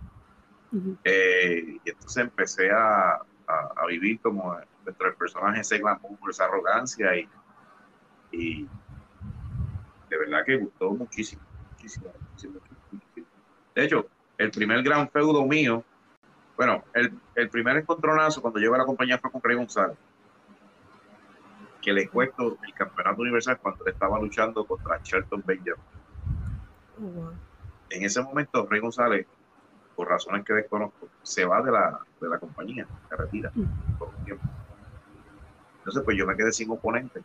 Eh, 1.05 1.79
y 1.85 1.91
entonces 1.91 2.17
empecé 2.17 2.71
a, 2.71 3.21
a, 3.47 3.87
vivir 3.87 4.21
como 4.21 4.59
del 4.87 5.15
personaje 5.15 5.61
ese 5.61 5.79
glamour, 5.79 6.19
esa 6.31 6.45
arrogancia 6.45 7.17
y, 7.17 7.29
y 8.33 8.69
de 10.09 10.19
verdad 10.19 10.45
que 10.45 10.57
gustó 10.57 10.91
muchísimo, 10.93 11.43
muchísimo, 11.73 12.13
muchísimo, 12.31 12.61
muchísimo. 12.91 13.27
De 13.75 13.85
hecho, 13.85 14.07
el 14.39 14.51
primer 14.51 14.83
gran 14.83 15.09
feudo 15.11 15.45
mío, 15.45 15.85
bueno, 16.57 16.85
el, 16.95 17.13
el 17.35 17.51
primer 17.51 17.77
encontronazo 17.77 18.41
cuando 18.41 18.59
llego 18.59 18.75
a 18.75 18.79
la 18.79 18.87
compañía 18.87 19.19
fue 19.19 19.31
con 19.31 19.43
Rey 19.43 19.57
González 19.57 19.97
que 21.87 21.93
le 21.93 22.09
cuento 22.09 22.59
el 22.67 22.75
campeonato 22.75 23.23
universal 23.23 23.59
cuando 23.63 23.87
estaba 23.87 24.19
luchando 24.19 24.65
contra 24.67 24.99
Shelton 25.05 25.41
Benjamin. 25.47 25.81
En 27.91 28.05
ese 28.05 28.21
momento, 28.21 28.67
Rey 28.67 28.81
González, 28.81 29.25
por 29.95 30.09
razones 30.09 30.45
que 30.45 30.53
desconozco, 30.53 31.09
se 31.23 31.45
va 31.45 31.63
de 31.63 31.71
la, 31.71 32.01
de 32.21 32.29
la 32.29 32.41
compañía, 32.41 32.89
se 33.09 33.15
retira 33.15 33.53
por 34.01 34.09
un 34.09 34.25
tiempo. 34.25 34.45
Entonces, 35.87 36.03
pues 36.03 36.17
yo 36.17 36.27
me 36.27 36.37
quedé 36.37 36.51
sin 36.51 36.69
oponente 36.69 37.23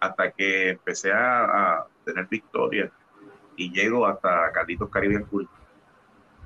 hasta 0.00 0.30
que 0.30 0.70
empecé 0.70 1.12
a, 1.12 1.84
tener 2.06 2.26
victoria 2.26 2.90
y 3.54 3.70
llego 3.70 4.06
hasta 4.06 4.50
Carlitos 4.50 4.88
Caribbean 4.88 5.24
Cool, 5.24 5.46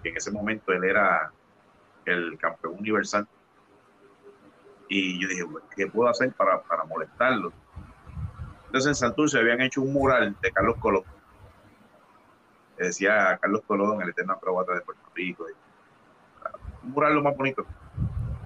que 0.03 0.09
en 0.09 0.17
ese 0.17 0.33
momento 0.33 0.73
él 0.73 0.83
era 0.83 1.31
el 2.05 2.37
campeón 2.37 2.79
universal 2.81 3.29
y 4.89 5.21
yo 5.21 5.29
dije, 5.29 5.45
¿qué 5.77 5.87
puedo 5.87 6.11
hacer 6.11 6.33
para, 6.33 6.61
para 6.63 6.83
molestarlo? 6.83 7.53
Entonces 8.67 8.89
en 8.89 8.95
Santurce 8.97 9.39
habían 9.39 9.61
hecho 9.61 9.83
un 9.83 9.93
mural 9.93 10.35
de 10.43 10.51
Carlos 10.51 10.79
Colón. 10.79 11.05
Que 12.77 12.87
decía 12.87 13.39
Carlos 13.41 13.63
Colón, 13.69 14.03
el 14.03 14.09
eterno 14.09 14.33
acrobata 14.33 14.75
de 14.75 14.81
Puerto 14.81 15.09
Rico. 15.15 15.47
Un 16.83 16.91
mural 16.91 17.15
lo 17.15 17.23
más 17.23 17.37
bonito. 17.37 17.65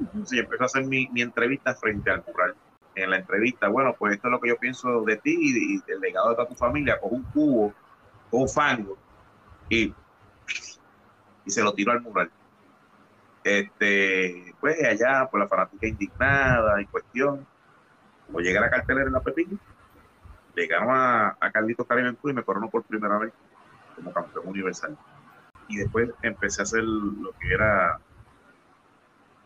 Entonces 0.00 0.38
yo 0.38 0.44
a 0.60 0.64
hacer 0.64 0.84
mi, 0.84 1.08
entrevista 1.16 1.74
frente 1.74 2.10
al 2.10 2.24
mural. 2.26 2.54
En 2.94 3.10
la 3.10 3.18
entrevista, 3.18 3.68
bueno, 3.68 3.94
pues 3.98 4.14
esto 4.14 4.28
es 4.28 4.32
lo 4.32 4.40
que 4.40 4.48
yo 4.48 4.56
pienso 4.56 5.02
de 5.02 5.16
ti 5.16 5.36
y, 5.38 5.80
del 5.86 6.00
legado 6.00 6.30
de 6.30 6.36
toda 6.36 6.48
tu 6.48 6.54
familia, 6.54 6.98
con 6.98 7.14
un 7.14 7.22
cubo, 7.24 7.74
un 8.30 8.48
fango, 8.48 8.96
y, 9.68 9.94
y 11.44 11.50
se 11.50 11.62
lo 11.62 11.74
tiro 11.74 11.92
al 11.92 12.00
mural. 12.00 12.30
Este, 13.44 14.54
pues 14.60 14.82
allá, 14.82 15.28
por 15.30 15.40
la 15.40 15.46
fanática 15.46 15.86
indignada 15.86 16.80
y 16.80 16.86
cuestión, 16.86 17.46
como 18.26 18.40
llegué 18.40 18.58
a 18.58 18.62
la 18.62 18.70
cartelera 18.70 19.06
en 19.06 19.12
la 19.12 19.20
Pepín, 19.20 19.60
llegaron 20.54 20.88
a, 20.90 21.36
a 21.38 21.50
Carlitos 21.52 21.86
Caribe 21.86 22.16
y 22.24 22.32
me 22.32 22.42
coronó 22.42 22.68
por 22.70 22.82
primera 22.82 23.18
vez 23.18 23.32
como 23.94 24.12
campeón 24.12 24.48
universal. 24.48 24.96
Y 25.68 25.76
después 25.76 26.10
empecé 26.22 26.62
a 26.62 26.64
hacer 26.64 26.82
lo 26.82 27.32
que 27.38 27.52
era 27.52 28.00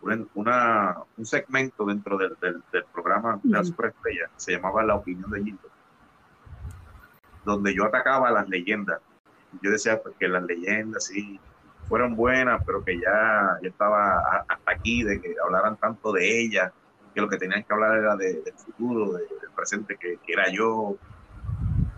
una, 0.03 0.97
un 1.17 1.27
segmento 1.27 1.85
dentro 1.85 2.17
del, 2.17 2.37
del, 2.41 2.85
programa 2.93 3.39
de 3.43 3.51
la 3.51 3.65
superestrella, 3.65 4.31
se 4.37 4.53
llamaba 4.53 4.83
La 4.83 4.95
Opinión 4.95 5.31
de 5.31 5.43
Gildo, 5.43 5.69
donde 7.45 7.75
yo 7.75 7.85
atacaba 7.85 8.29
a 8.29 8.33
las 8.33 8.49
leyendas. 8.49 9.01
Yo 9.63 9.71
decía 9.71 10.01
pues, 10.03 10.15
que 10.19 10.29
las 10.29 10.43
leyendas, 10.45 11.05
sí, 11.07 11.39
fueron 11.91 12.15
buenas, 12.15 12.63
pero 12.65 12.85
que 12.85 12.99
ya, 13.01 13.59
ya 13.61 13.69
estaba 13.69 14.45
hasta 14.49 14.71
aquí 14.71 15.03
de 15.03 15.21
que 15.21 15.35
hablaran 15.45 15.77
tanto 15.77 16.13
de 16.13 16.41
ella, 16.41 16.73
que 17.13 17.21
lo 17.21 17.29
que 17.29 17.37
tenían 17.37 17.65
que 17.65 17.73
hablar 17.73 17.99
era 17.99 18.17
del 18.17 18.43
futuro, 18.57 19.15
del 19.15 19.27
presente, 19.55 19.97
que, 19.97 20.19
era 20.29 20.49
yo. 20.51 20.97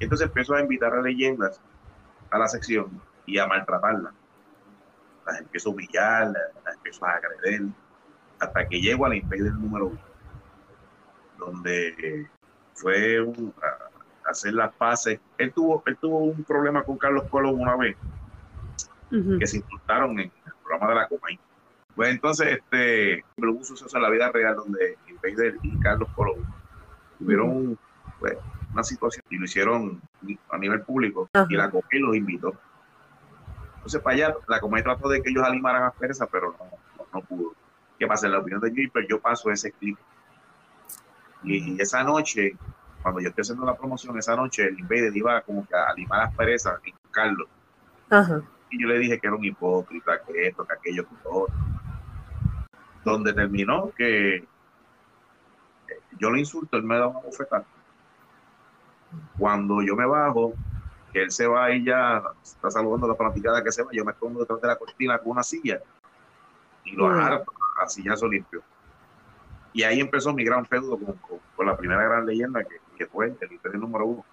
entonces 0.00 0.26
empezó 0.26 0.54
a 0.54 0.60
invitar 0.60 0.94
a 0.94 1.02
leyendas 1.02 1.60
a 2.30 2.38
la 2.38 2.48
sección 2.48 3.02
y 3.26 3.38
a 3.38 3.46
maltratarlas. 3.46 4.14
Las 5.26 5.40
empezó 5.40 5.68
a 5.68 5.72
humillar, 5.72 6.32
las, 6.64 6.74
empezó 6.74 7.04
a 7.04 7.10
agreder, 7.10 7.62
hasta 8.42 8.66
que 8.66 8.80
llegó 8.80 9.06
al 9.06 9.12
del 9.28 9.60
número 9.60 9.86
uno, 9.86 10.00
donde 11.38 12.26
fue 12.74 13.18
a, 13.18 14.30
hacer 14.30 14.54
las 14.54 14.74
paces. 14.74 15.20
Él 15.38 15.52
tuvo, 15.52 15.82
él 15.86 15.96
tuvo 16.00 16.18
un 16.18 16.42
problema 16.42 16.82
con 16.82 16.98
Carlos 16.98 17.24
Colón 17.30 17.60
una 17.60 17.76
vez, 17.76 17.96
que 19.38 19.46
se 19.46 19.58
insultaron 19.58 20.18
en 20.18 20.32
el 20.46 20.52
programa 20.62 20.88
de 20.88 20.94
la 20.94 21.08
Comay. 21.08 21.38
Pues 21.94 22.10
entonces, 22.10 22.58
este, 22.58 23.24
hubo 23.36 23.58
un 23.58 23.64
suceso 23.64 23.96
en 23.96 24.02
la 24.02 24.10
vida 24.10 24.30
real 24.32 24.56
donde 24.56 24.96
Invader 25.08 25.56
y 25.62 25.78
Carlos 25.78 26.08
Colón 26.14 26.44
tuvieron 27.18 27.78
pues, 28.18 28.38
una 28.72 28.82
situación 28.82 29.24
y 29.30 29.36
lo 29.36 29.44
hicieron 29.44 30.00
a 30.50 30.58
nivel 30.58 30.80
público 30.82 31.28
y 31.48 31.54
la 31.54 31.70
Comay 31.70 32.00
los 32.00 32.16
invitó. 32.16 32.54
Entonces, 33.76 34.00
para 34.00 34.16
allá, 34.16 34.34
la 34.48 34.60
Comay 34.60 34.82
trató 34.82 35.08
de 35.08 35.22
que 35.22 35.30
ellos 35.30 35.44
alimaran 35.44 35.84
a 35.84 35.90
Pereza, 35.90 36.26
pero 36.26 36.56
no, 36.58 37.06
no, 37.12 37.20
pudo. 37.20 37.54
¿Qué 38.02 38.08
pasa? 38.08 38.26
En 38.26 38.32
la 38.32 38.40
opinión 38.40 38.60
de 38.60 38.72
Gilbert, 38.72 39.08
yo 39.08 39.20
paso 39.20 39.50
ese 39.50 39.70
clip. 39.70 39.96
Y 41.44 41.80
esa 41.80 42.02
noche, 42.02 42.56
cuando 43.00 43.20
yo 43.20 43.28
estoy 43.28 43.42
haciendo 43.42 43.64
la 43.64 43.76
promoción, 43.76 44.18
esa 44.18 44.34
noche 44.34 44.64
el 44.64 44.78
Invader 44.78 45.16
iba 45.16 45.40
como 45.42 45.66
que 45.66 45.74
a 45.74 45.92
limar 45.94 46.26
las 46.26 46.34
perezas 46.34 46.80
y. 46.84 46.92
Ajá 48.10 48.42
y 48.72 48.80
yo 48.80 48.88
le 48.88 48.98
dije 48.98 49.20
que 49.20 49.26
era 49.26 49.36
un 49.36 49.44
hipócrita, 49.44 50.20
que 50.22 50.48
esto, 50.48 50.64
que 50.64 50.74
aquello, 50.74 51.06
que 51.06 51.14
todo. 51.22 51.46
Donde 53.04 53.34
terminó 53.34 53.92
que 53.94 54.46
yo 56.18 56.30
le 56.30 56.40
insulto, 56.40 56.78
él 56.78 56.82
me 56.82 56.96
da 56.96 57.06
una 57.06 57.20
bofetada. 57.20 57.64
Cuando 59.38 59.82
yo 59.82 59.94
me 59.94 60.06
bajo, 60.06 60.54
que 61.12 61.22
él 61.22 61.30
se 61.30 61.46
va 61.46 61.70
y 61.70 61.84
ya 61.84 62.22
está 62.42 62.70
saludando 62.70 63.06
a 63.06 63.10
la 63.10 63.14
fanaticada 63.14 63.62
que 63.62 63.70
se 63.70 63.82
va, 63.82 63.90
yo 63.92 64.04
me 64.06 64.14
pongo 64.14 64.40
detrás 64.40 64.62
de 64.62 64.68
la 64.68 64.76
cortina 64.76 65.18
con 65.18 65.32
una 65.32 65.42
silla 65.42 65.78
y 66.84 66.96
lo 66.96 67.08
harto, 67.08 67.52
así 67.82 68.02
ya 68.02 68.14
limpio. 68.26 68.62
Y 69.72 69.82
ahí 69.84 70.00
empezó 70.00 70.32
mi 70.32 70.44
gran 70.44 70.66
feudo 70.66 70.98
con, 71.56 71.66
la 71.66 71.76
primera 71.76 72.02
gran 72.02 72.26
leyenda 72.26 72.62
que, 72.64 72.76
que 72.96 73.06
fue 73.06 73.34
el 73.40 73.52
imperio 73.52 73.78
número 73.78 74.06
uno. 74.06 74.24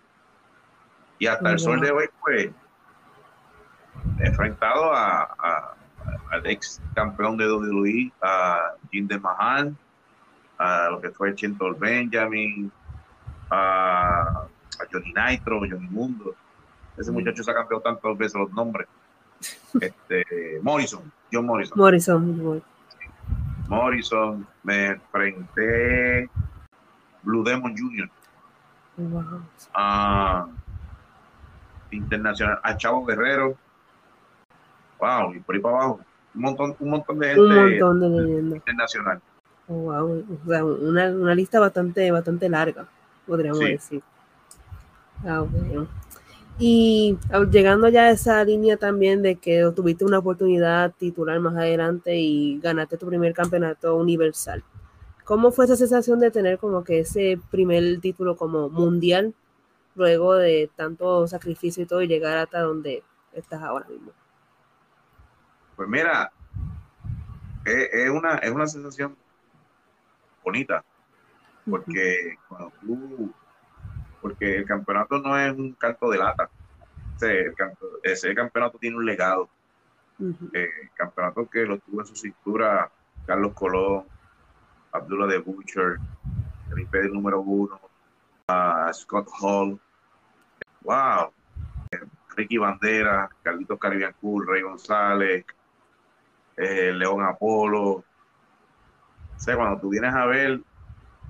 Y 1.20 1.28
hasta 1.28 1.52
el 1.52 1.60
sol 1.60 1.80
de 1.82 1.92
hoy, 1.92 2.10
pues, 2.22 2.50
enfrentado 4.20 4.94
a, 4.94 5.76
al 6.32 6.46
ex 6.48 6.82
campeón 6.96 7.38
de 7.38 7.52
WWE, 7.52 8.12
a 8.22 8.74
Jim 8.92 9.08
de 9.08 9.20
Mahal, 9.20 9.76
a 10.58 10.90
lo 10.90 11.02
que 11.02 11.10
fue 11.10 11.36
Chentor 11.36 11.78
Benjamin, 11.78 12.72
a, 13.50 14.46
Johnny 14.92 15.14
Nitro, 15.14 15.60
Johnny 15.60 15.88
Mundo. 15.90 16.36
Ese 16.98 17.12
muchacho 17.12 17.44
se 17.44 17.52
ha 17.52 17.54
cambiado 17.54 17.82
tantas 17.82 18.18
veces 18.18 18.36
los 18.36 18.52
nombres. 18.52 18.88
Este, 19.80 20.26
Morrison, 20.64 21.12
John 21.32 21.46
Morrison. 21.46 21.78
Morrison. 21.78 22.64
Morrison, 23.70 24.46
me 24.64 24.88
enfrenté 24.88 26.28
Blue 27.22 27.44
Demon 27.44 27.76
Jr. 27.78 28.10
A 29.74 30.48
Internacional, 31.92 32.60
a 32.64 32.76
Chavo 32.76 33.06
Guerrero, 33.06 33.56
wow, 35.00 35.34
y 35.34 35.40
por 35.40 35.56
ahí 35.56 35.62
para 35.62 35.76
abajo. 35.76 36.00
Un 36.36 36.42
montón, 36.42 36.76
un 36.80 36.90
montón 36.90 37.20
de 37.20 37.28
gente 37.28 37.42
un 37.42 37.56
montón 37.56 38.00
de 38.00 38.10
leyendas. 38.10 38.58
internacional. 38.58 39.22
Oh, 39.68 39.74
wow, 39.74 40.26
o 40.44 40.50
sea, 40.50 40.66
una, 40.66 41.10
una, 41.12 41.36
lista 41.36 41.60
bastante, 41.60 42.12
bastante 42.12 42.50
larga, 42.50 42.88
podríamos 43.26 43.60
decir. 43.60 44.02
Ah, 45.26 45.42
bueno. 45.42 45.88
Y 46.62 47.18
llegando 47.52 47.88
ya 47.88 48.04
a 48.04 48.12
esa 48.12 48.44
línea 48.44 48.76
también 48.76 49.22
de 49.22 49.38
que 49.38 49.72
tuviste 49.74 50.04
una 50.04 50.20
oportunidad 50.20 50.92
titular 50.92 51.40
más 51.40 51.56
adelante 51.56 52.18
y 52.18 52.60
ganaste 52.60 52.98
tu 52.98 53.08
primer 53.08 53.34
campeonato 53.34 53.96
universal. 53.96 54.62
¿Cómo 55.24 55.54
fue 55.54 55.66
esa 55.66 55.78
sensación 55.78 56.20
de 56.20 56.32
tener 56.32 56.58
como 56.58 56.84
que 56.84 57.00
ese 57.00 57.40
primer 57.50 58.02
título 58.02 58.36
como 58.36 58.68
mundial 58.68 59.34
luego 59.96 60.36
de 60.36 60.70
tanto 60.76 61.28
sacrificio 61.28 61.84
y 61.84 61.86
todo 61.86 62.02
y 62.02 62.08
llegar 62.08 62.38
hasta 62.38 62.60
donde 62.60 63.04
estás 63.32 63.62
ahora 63.62 63.88
mismo? 63.88 64.12
Pues 65.78 65.88
mira, 65.88 66.30
es, 67.64 68.10
una, 68.10 68.36
es 68.40 68.52
una 68.52 68.68
sensación 68.68 69.16
bonita, 70.44 70.84
porque 71.70 72.38
cuando 72.50 72.74
tú, 72.82 73.32
porque 74.22 74.58
el 74.58 74.66
campeonato 74.66 75.20
no 75.20 75.38
es 75.38 75.52
un 75.54 75.74
canto 75.74 76.10
de 76.10 76.18
lata, 76.18 76.50
ese, 78.04 78.34
campeonato 78.34 78.78
tiene 78.78 78.98
un 78.98 79.06
legado, 79.06 79.50
eh, 80.54 80.70
el 80.82 80.92
campeonato 80.94 81.50
que 81.50 81.66
lo 81.66 81.78
tuvo 81.80 82.02
en 82.02 82.08
su 82.08 82.16
cintura 82.16 82.90
Carlos 83.26 83.54
Colón, 83.54 84.06
Abdullah 84.92 85.28
de 85.28 85.40
Butcher, 85.40 85.98
el 86.72 86.80
IP 86.80 86.96
número 87.12 87.42
uno, 87.42 87.80
Scott 88.94 89.28
Hall, 89.42 89.80
wow, 90.82 91.32
Ricky 92.36 92.58
Bandera, 92.58 93.30
Carlitos 93.44 93.80
Caribbean 93.80 94.14
Cool, 94.22 94.48
Rey 94.48 94.62
González, 94.62 95.46
eh, 96.58 96.92
León 96.94 97.24
Apolo. 97.24 97.82
O 97.82 98.04
sea, 99.38 99.56
cuando 99.56 99.80
tú 99.80 99.90
vienes 99.90 100.14
a 100.14 100.26
ver 100.26 100.62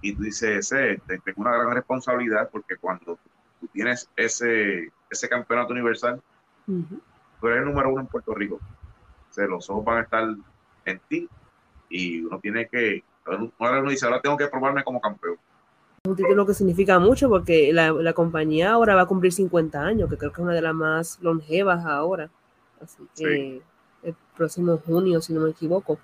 y 0.02 0.14
tú 0.14 0.24
dices, 0.24 0.70
tengo 0.70 1.42
una 1.42 1.58
gran 1.58 1.76
responsabilidad 1.76 2.50
porque 2.52 2.78
cuando 2.78 3.18
tú 3.60 3.68
tienes 3.68 4.10
ese, 4.16 4.92
ese 5.10 5.30
campeonato 5.30 5.74
universal, 5.74 6.22
tú 6.66 7.48
eres 7.48 7.60
el 7.60 7.66
número 7.66 7.90
uno 7.90 8.02
en 8.02 8.08
Puerto 8.08 8.34
Rico. 8.34 8.56
O 8.56 9.34
sea, 9.34 9.46
los 9.48 9.70
ojos 9.70 9.86
van 9.86 9.98
a 9.98 10.02
estar 10.02 10.28
en 10.86 11.00
ti 11.08 11.28
y 11.90 12.22
uno 12.22 12.40
tiene 12.40 12.68
que, 12.68 13.04
ahora 13.26 13.80
uno 13.82 13.90
dice, 13.90 14.06
ahora 14.06 14.22
tengo 14.22 14.38
que 14.38 14.48
probarme 14.48 14.84
como 14.84 15.02
campeón. 15.02 15.38
Un 16.06 16.16
título 16.16 16.46
que 16.46 16.54
significa 16.54 16.98
mucho 16.98 17.28
porque 17.28 17.74
la, 17.74 17.92
la, 17.92 18.14
compañía 18.14 18.72
ahora 18.72 18.96
va 18.96 19.02
a 19.02 19.06
cumplir 19.06 19.34
50 19.34 19.82
años, 19.82 20.10
que 20.10 20.18
creo 20.18 20.32
que 20.32 20.42
es 20.42 20.46
una 20.46 20.54
de 20.54 20.62
las 20.62 20.74
más 20.74 21.20
longevas 21.22 21.86
ahora. 21.86 22.30
Así 22.82 23.04
que 23.16 23.62
el 24.04 24.16
próximo 24.38 24.78
junio, 24.78 25.20
si 25.22 25.34
no 25.34 25.42
me 25.42 25.50
equivoco. 25.50 26.00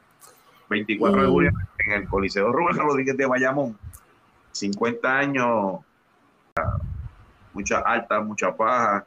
24 0.69 1.21
de 1.21 1.27
junio 1.27 1.51
en 1.79 1.91
el 1.91 2.07
Coliseo 2.07 2.51
Rubén 2.51 2.77
Rodríguez 2.77 3.17
de 3.17 3.25
Bayamón. 3.25 3.77
50 4.51 5.17
años, 5.17 5.79
mucha 7.53 7.79
alta, 7.79 8.21
mucha 8.21 8.55
paja, 8.55 9.05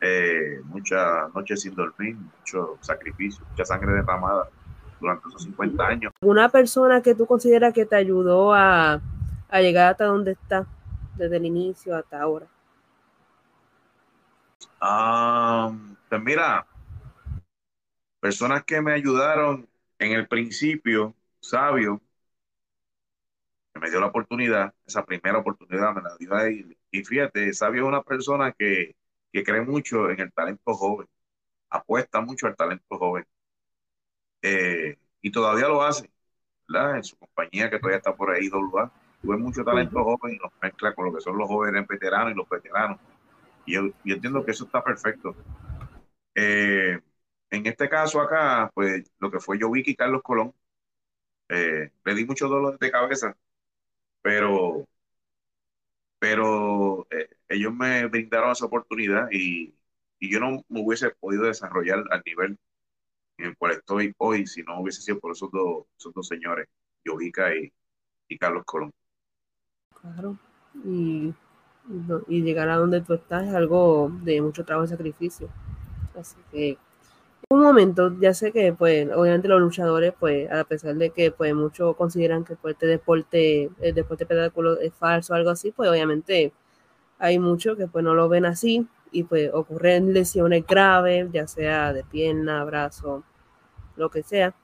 eh, 0.00 0.60
muchas 0.64 1.32
noches 1.34 1.60
sin 1.60 1.74
dormir, 1.74 2.16
mucho 2.16 2.78
sacrificio, 2.80 3.44
mucha 3.50 3.64
sangre 3.64 3.92
derramada 3.92 4.48
durante 5.00 5.28
esos 5.28 5.42
50 5.44 5.86
años. 5.86 6.12
¿Una 6.22 6.48
persona 6.48 7.02
que 7.02 7.14
tú 7.14 7.26
consideras 7.26 7.74
que 7.74 7.84
te 7.84 7.96
ayudó 7.96 8.54
a, 8.54 9.00
a 9.48 9.60
llegar 9.60 9.92
hasta 9.92 10.06
donde 10.06 10.32
está, 10.32 10.66
desde 11.16 11.36
el 11.36 11.46
inicio 11.46 11.94
hasta 11.94 12.20
ahora? 12.20 12.46
Ah, 14.80 15.70
pues 16.08 16.22
mira, 16.22 16.66
personas 18.20 18.64
que 18.64 18.80
me 18.80 18.92
ayudaron 18.92 19.68
en 20.02 20.12
el 20.12 20.28
principio, 20.28 21.14
Sabio, 21.40 22.02
que 23.72 23.80
me 23.80 23.90
dio 23.90 24.00
la 24.00 24.06
oportunidad, 24.06 24.74
esa 24.86 25.04
primera 25.04 25.38
oportunidad 25.38 25.94
me 25.94 26.02
la 26.02 26.16
dio 26.18 26.34
a 26.34 26.46
él. 26.46 26.76
Y 26.90 27.04
fíjate, 27.04 27.52
Sabio 27.54 27.82
es 27.82 27.88
una 27.88 28.02
persona 28.02 28.52
que, 28.52 28.96
cree 29.32 29.62
mucho 29.62 30.10
en 30.10 30.20
el 30.20 30.32
talento 30.32 30.74
joven, 30.74 31.08
apuesta 31.70 32.20
mucho 32.20 32.46
al 32.46 32.56
talento 32.56 32.98
joven. 32.98 33.26
Eh, 34.42 34.98
y 35.20 35.30
todavía 35.30 35.68
lo 35.68 35.82
hace, 35.82 36.10
¿verdad? 36.68 36.96
En 36.96 37.04
su 37.04 37.16
compañía 37.16 37.70
que 37.70 37.78
todavía 37.78 37.98
está 37.98 38.14
por 38.14 38.30
ahí, 38.30 38.48
WA. 38.50 38.92
Tuve 39.22 39.36
mucho 39.36 39.64
talento 39.64 40.02
joven 40.02 40.34
y 40.34 40.38
lo 40.38 40.52
mezcla 40.60 40.94
con 40.94 41.06
lo 41.06 41.14
que 41.14 41.20
son 41.20 41.38
los 41.38 41.48
jóvenes 41.48 41.86
veteranos 41.86 42.32
y 42.32 42.36
los 42.36 42.48
veteranos. 42.48 42.98
Y 43.66 43.74
yo, 43.74 43.82
yo 44.04 44.14
entiendo 44.16 44.44
que 44.44 44.50
eso 44.50 44.64
está 44.64 44.82
perfecto. 44.82 45.36
Eh, 46.34 47.00
en 47.52 47.66
este 47.66 47.88
caso 47.88 48.20
acá, 48.20 48.70
pues 48.74 49.12
lo 49.18 49.30
que 49.30 49.38
fue 49.38 49.58
yo, 49.58 49.70
y 49.74 49.94
Carlos 49.94 50.22
Colón, 50.22 50.54
eh, 51.50 51.92
le 52.04 52.14
di 52.14 52.24
mucho 52.24 52.48
dolor 52.48 52.78
de 52.78 52.90
cabeza, 52.90 53.36
pero, 54.22 54.86
pero 56.18 57.06
eh, 57.10 57.28
ellos 57.48 57.74
me 57.74 58.06
brindaron 58.06 58.52
esa 58.52 58.66
oportunidad 58.66 59.28
y, 59.30 59.74
yo 60.20 60.38
no 60.38 60.64
me 60.68 60.80
hubiese 60.80 61.10
podido 61.10 61.44
desarrollar 61.44 62.04
al 62.10 62.22
nivel 62.24 62.56
en 63.38 63.46
el 63.46 63.56
cual 63.56 63.72
estoy 63.72 64.14
hoy 64.18 64.46
si 64.46 64.62
no 64.62 64.80
hubiese 64.80 65.02
sido 65.02 65.18
por 65.18 65.32
esos 65.32 65.50
dos, 65.50 65.86
esos 65.98 66.14
dos 66.14 66.28
señores, 66.28 66.68
Yovica 67.04 67.54
y, 67.54 67.72
y 68.28 68.38
Carlos 68.38 68.62
Colón. 68.64 68.92
Claro, 70.00 70.38
y, 70.84 71.34
y 72.28 72.42
llegar 72.42 72.68
a 72.68 72.76
donde 72.76 73.00
tú 73.02 73.14
estás 73.14 73.48
es 73.48 73.54
algo 73.54 74.10
de 74.22 74.40
mucho 74.40 74.64
trabajo 74.64 74.86
y 74.86 74.90
sacrificio. 74.90 75.48
Así 76.14 76.36
que 76.52 76.78
un 77.50 77.60
momento, 77.62 78.14
ya 78.20 78.34
sé 78.34 78.52
que 78.52 78.72
pues 78.72 79.08
obviamente 79.14 79.48
los 79.48 79.60
luchadores 79.60 80.14
pues 80.18 80.50
a 80.50 80.64
pesar 80.64 80.94
de 80.96 81.10
que 81.10 81.30
pues 81.30 81.54
muchos 81.54 81.96
consideran 81.96 82.44
que 82.44 82.56
pues, 82.56 82.74
este 82.74 82.86
deporte, 82.86 83.70
el 83.80 83.94
deporte 83.94 84.26
pedículo 84.26 84.78
es 84.80 84.94
falso 84.94 85.32
o 85.32 85.36
algo 85.36 85.50
así, 85.50 85.72
pues 85.72 85.90
obviamente 85.90 86.52
hay 87.18 87.38
muchos 87.38 87.76
que 87.78 87.86
pues 87.88 88.04
no 88.04 88.14
lo 88.14 88.28
ven 88.28 88.46
así 88.46 88.86
y 89.12 89.24
pues 89.24 89.50
ocurren 89.52 90.14
lesiones 90.14 90.66
graves, 90.66 91.28
ya 91.32 91.46
sea 91.46 91.92
de 91.92 92.04
pierna, 92.04 92.64
brazo, 92.64 93.24
lo 93.96 94.10
que 94.10 94.22
sea. 94.22 94.54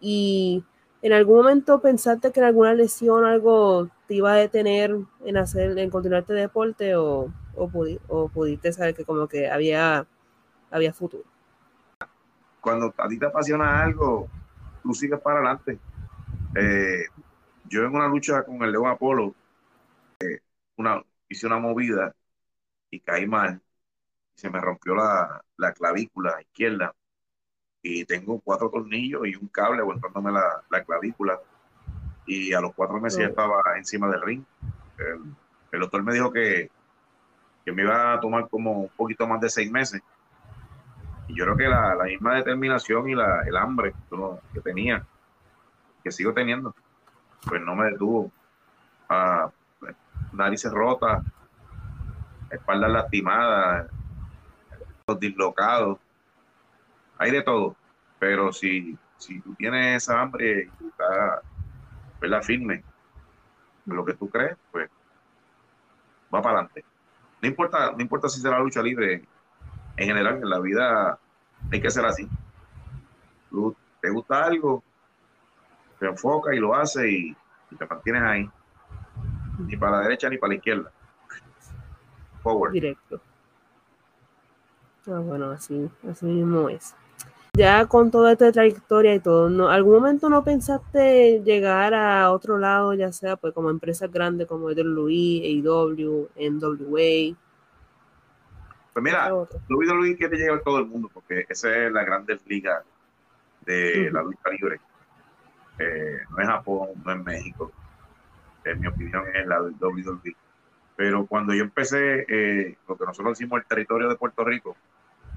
Y 0.00 0.64
en 1.02 1.12
algún 1.14 1.38
momento 1.38 1.80
pensaste 1.80 2.32
que 2.32 2.40
alguna 2.42 2.74
lesión 2.74 3.24
algo 3.24 3.88
te 4.08 4.14
iba 4.16 4.32
a 4.34 4.36
detener 4.36 4.96
en 5.24 5.36
hacer, 5.38 5.78
en 5.78 5.90
continuar 5.90 6.22
este 6.22 6.34
deporte 6.34 6.96
o, 6.96 7.32
o, 7.56 7.70
o 8.08 8.28
pudiste 8.28 8.72
saber 8.72 8.94
que 8.94 9.04
como 9.04 9.28
que 9.28 9.48
había, 9.48 10.06
había 10.70 10.92
futuro 10.92 11.33
cuando 12.64 12.94
a 12.96 13.08
ti 13.08 13.18
te 13.18 13.26
apasiona 13.26 13.82
algo, 13.82 14.26
tú 14.82 14.94
sigues 14.94 15.20
para 15.20 15.40
adelante. 15.40 15.78
Eh, 16.56 17.04
yo 17.64 17.84
en 17.84 17.94
una 17.94 18.08
lucha 18.08 18.42
con 18.42 18.62
el 18.62 18.72
León 18.72 18.86
Apolo, 18.86 19.34
eh, 20.18 20.40
una, 20.76 21.04
hice 21.28 21.46
una 21.46 21.58
movida 21.58 22.14
y 22.90 23.00
caí 23.00 23.26
mal. 23.26 23.60
Se 24.34 24.48
me 24.48 24.60
rompió 24.60 24.94
la, 24.94 25.44
clavícula 25.74 26.40
izquierda. 26.40 26.94
Y 27.82 28.06
tengo 28.06 28.40
cuatro 28.40 28.70
tornillos 28.70 29.26
y 29.26 29.36
un 29.36 29.48
cable 29.48 29.80
aguantándome 29.80 30.32
la, 30.32 30.64
la 30.70 30.82
clavícula. 30.82 31.38
Y 32.26 32.54
a 32.54 32.62
los 32.62 32.74
cuatro 32.74 32.98
meses 32.98 33.20
ya 33.20 33.26
estaba 33.26 33.60
encima 33.76 34.08
del 34.08 34.22
ring. 34.22 34.44
El, 35.70 35.80
doctor 35.80 36.02
me 36.02 36.14
dijo 36.14 36.32
que, 36.32 36.70
que 37.62 37.72
me 37.72 37.82
iba 37.82 38.14
a 38.14 38.20
tomar 38.20 38.48
como 38.48 38.84
un 38.84 38.88
poquito 38.88 39.26
más 39.26 39.40
de 39.42 39.50
seis 39.50 39.70
meses 39.70 40.00
y 41.28 41.34
yo 41.34 41.44
creo 41.44 41.56
que 41.56 41.68
la, 41.68 41.96
misma 42.04 42.34
determinación 42.34 43.08
y 43.08 43.14
la, 43.14 43.42
el 43.42 43.56
hambre 43.56 43.94
que, 44.52 44.60
tenía, 44.60 45.04
que 46.02 46.12
sigo 46.12 46.32
teniendo, 46.32 46.74
pues 47.46 47.62
no 47.62 47.74
me 47.74 47.90
detuvo. 47.90 48.30
Ah, 49.08 49.50
narices 50.32 50.72
rotas, 50.72 51.24
espaldas 52.50 52.90
lastimadas, 52.90 53.90
los 55.06 55.20
dislocados, 55.20 55.98
hay 57.18 57.30
de 57.30 57.42
todo. 57.42 57.76
Pero 58.18 58.52
si, 58.52 58.96
si 59.16 59.40
tú 59.40 59.54
tienes 59.54 60.02
esa 60.02 60.20
hambre 60.20 60.70
y 60.80 60.86
estás 60.86 62.46
firme 62.46 62.82
en 63.86 63.96
lo 63.96 64.04
que 64.04 64.14
tú 64.14 64.28
crees, 64.28 64.56
pues 64.70 64.90
va 66.34 66.42
para 66.42 66.60
adelante. 66.60 66.84
No 67.42 67.48
importa, 67.48 67.92
no 67.92 68.00
importa 68.00 68.28
si 68.28 68.40
será 68.40 68.58
lucha 68.58 68.82
libre, 68.82 69.24
en 69.96 70.06
general 70.06 70.36
en 70.36 70.50
la 70.50 70.60
vida 70.60 71.18
hay 71.70 71.80
que 71.80 71.90
ser 71.90 72.04
así. 72.04 72.28
te 74.00 74.10
gusta 74.10 74.44
algo, 74.44 74.82
te 75.98 76.06
enfoca 76.06 76.54
y 76.54 76.58
lo 76.58 76.74
hace 76.74 77.10
y, 77.10 77.36
te 77.78 77.86
mantienes 77.86 78.22
ahí. 78.22 78.50
Ni 79.58 79.76
para 79.76 79.98
la 79.98 80.02
derecha 80.02 80.28
ni 80.28 80.38
para 80.38 80.50
la 80.50 80.54
izquierda. 80.56 80.92
Forward. 82.42 82.72
Directo. 82.72 83.20
Ah, 85.06 85.18
bueno, 85.18 85.50
así, 85.50 85.90
así 86.08 86.26
mismo 86.26 86.68
es. 86.68 86.94
Ya 87.54 87.86
con 87.86 88.10
toda 88.10 88.32
esta 88.32 88.50
trayectoria 88.50 89.14
y 89.14 89.20
todo, 89.20 89.48
¿no? 89.48 89.68
¿algún 89.68 89.94
momento 89.94 90.28
no 90.28 90.42
pensaste 90.42 91.40
llegar 91.44 91.94
a 91.94 92.32
otro 92.32 92.58
lado, 92.58 92.94
ya 92.94 93.12
sea 93.12 93.36
pues 93.36 93.54
como 93.54 93.70
empresas 93.70 94.10
grandes 94.10 94.48
como 94.48 94.66
WWE, 94.66 95.62
AEW, 95.62 96.28
NWA? 96.36 97.36
Pues 98.94 99.02
mira, 99.02 99.34
WWE 99.34 100.16
quiere 100.16 100.36
llegar 100.36 100.58
a 100.58 100.62
todo 100.62 100.78
el 100.78 100.86
mundo 100.86 101.10
porque 101.12 101.44
esa 101.48 101.76
es 101.76 101.92
la 101.92 102.04
grande 102.04 102.38
liga 102.46 102.84
de 103.66 104.08
la 104.12 104.22
lucha 104.22 104.50
libre. 104.50 104.80
Eh, 105.80 106.18
no 106.30 106.38
es 106.38 106.46
Japón, 106.46 106.88
no 107.04 107.12
es 107.12 107.24
México. 107.24 107.72
En 108.64 108.80
mi 108.80 108.86
opinión 108.86 109.24
es 109.34 109.46
la 109.48 109.60
WWE. 109.60 110.36
Pero 110.94 111.26
cuando 111.26 111.52
yo 111.54 111.64
empecé, 111.64 112.24
eh, 112.28 112.78
lo 112.86 112.96
que 112.96 113.04
nosotros 113.04 113.36
hicimos 113.36 113.58
el 113.58 113.66
territorio 113.66 114.08
de 114.08 114.14
Puerto 114.14 114.44
Rico, 114.44 114.76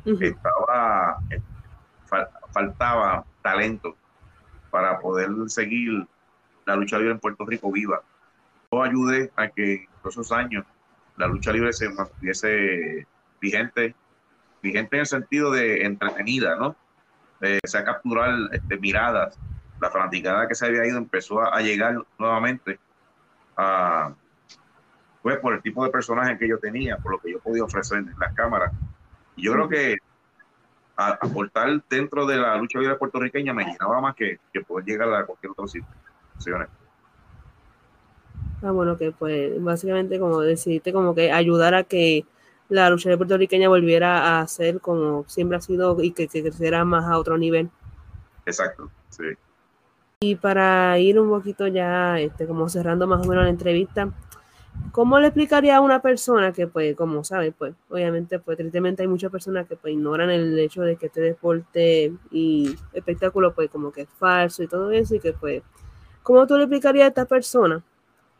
estaba, 0.05 1.17
eh, 1.31 1.41
faltaba 2.53 3.25
talento 3.41 3.95
para 4.69 4.99
poder 4.99 5.29
seguir 5.47 6.05
la 6.67 6.75
lucha 6.75 6.99
libre 6.99 7.13
en 7.13 7.19
Puerto 7.19 7.43
Rico 7.43 7.71
viva. 7.71 8.03
Yo 8.71 8.83
ayudé 8.83 9.31
a 9.35 9.47
que 9.47 9.73
en 9.73 9.87
esos 10.05 10.31
años 10.31 10.63
la 11.15 11.25
lucha 11.25 11.51
libre 11.51 11.73
se 11.73 11.89
mantuviese 11.89 13.07
vigente, 13.39 13.95
vigente 14.61 14.95
en 14.95 14.99
el 15.01 15.05
sentido 15.05 15.51
de 15.51 15.83
entretenida, 15.85 16.55
¿no? 16.55 16.75
Eh, 17.41 17.59
se 17.63 17.77
ha 17.77 17.83
capturar 17.83 18.33
este, 18.51 18.77
miradas. 18.77 19.37
La 19.79 19.91
fanaticada 19.91 20.47
que 20.47 20.55
se 20.55 20.65
había 20.65 20.85
ido 20.87 20.97
empezó 20.97 21.41
a, 21.41 21.61
llegar 21.61 21.95
nuevamente 22.17 22.79
a, 23.55 24.11
pues 25.21 25.37
por 25.37 25.53
el 25.53 25.61
tipo 25.61 25.83
de 25.85 25.91
personaje 25.91 26.37
que 26.37 26.47
yo 26.47 26.57
tenía, 26.57 26.97
por 26.97 27.11
lo 27.11 27.19
que 27.19 27.31
yo 27.31 27.39
podía 27.39 27.63
ofrecer 27.63 27.99
en 27.99 28.13
las 28.19 28.33
cámaras. 28.33 28.73
Y 29.35 29.43
yo 29.43 29.53
creo 29.53 29.69
que 29.69 29.97
aportar 30.95 31.83
dentro 31.87 32.25
de 32.25 32.37
la 32.37 32.57
lucha 32.57 32.79
libre 32.79 32.95
puertorriqueña 32.95 33.53
me 33.53 33.65
llenaba 33.65 34.01
más 34.01 34.15
que, 34.15 34.39
que 34.51 34.61
poder 34.61 34.83
llegar 34.83 35.13
a 35.13 35.25
cualquier 35.27 35.51
otro 35.51 35.67
sitio. 35.67 35.87
Ah, 38.63 38.71
bueno, 38.71 38.97
que 38.97 39.11
pues 39.11 39.61
básicamente 39.63 40.19
como 40.19 40.41
decidiste 40.41 40.91
como 40.91 41.13
que 41.13 41.31
ayudar 41.31 41.75
a 41.75 41.83
que 41.83 42.25
la 42.69 42.89
lucha 42.89 43.09
libre 43.09 43.17
puertorriqueña 43.17 43.69
volviera 43.69 44.39
a 44.39 44.47
ser 44.47 44.79
como 44.81 45.23
siempre 45.27 45.57
ha 45.57 45.61
sido 45.61 46.01
y 46.01 46.11
que, 46.11 46.27
que 46.27 46.41
creciera 46.41 46.85
más 46.85 47.05
a 47.05 47.17
otro 47.17 47.37
nivel. 47.37 47.69
Exacto, 48.45 48.89
sí. 49.09 49.23
Y 50.19 50.35
para 50.35 50.97
ir 50.99 51.19
un 51.19 51.29
poquito 51.29 51.67
ya, 51.67 52.19
este, 52.19 52.47
como 52.47 52.69
cerrando 52.69 53.05
más 53.05 53.25
o 53.25 53.29
menos 53.29 53.43
la 53.43 53.49
entrevista, 53.49 54.11
¿Cómo 54.91 55.19
le 55.19 55.27
explicaría 55.27 55.77
a 55.77 55.81
una 55.81 56.01
persona 56.01 56.53
que, 56.53 56.65
pues, 56.67 56.95
como 56.95 57.23
sabe, 57.23 57.51
pues, 57.51 57.75
obviamente, 57.89 58.39
pues, 58.39 58.57
tristemente 58.57 59.03
hay 59.03 59.07
muchas 59.07 59.31
personas 59.31 59.67
que, 59.67 59.75
pues, 59.75 59.93
ignoran 59.93 60.29
el 60.31 60.57
hecho 60.57 60.81
de 60.81 60.95
que 60.95 61.07
este 61.07 61.21
deporte 61.21 62.13
y 62.31 62.75
espectáculo, 62.93 63.53
pues, 63.53 63.69
como 63.69 63.91
que 63.91 64.01
es 64.01 64.09
falso 64.17 64.63
y 64.63 64.67
todo 64.67 64.91
eso, 64.91 65.15
y 65.15 65.19
que, 65.19 65.33
pues, 65.33 65.61
¿cómo 66.23 66.47
tú 66.47 66.55
le 66.57 66.63
explicarías 66.63 67.05
a 67.05 67.07
esta 67.09 67.25
persona? 67.25 67.83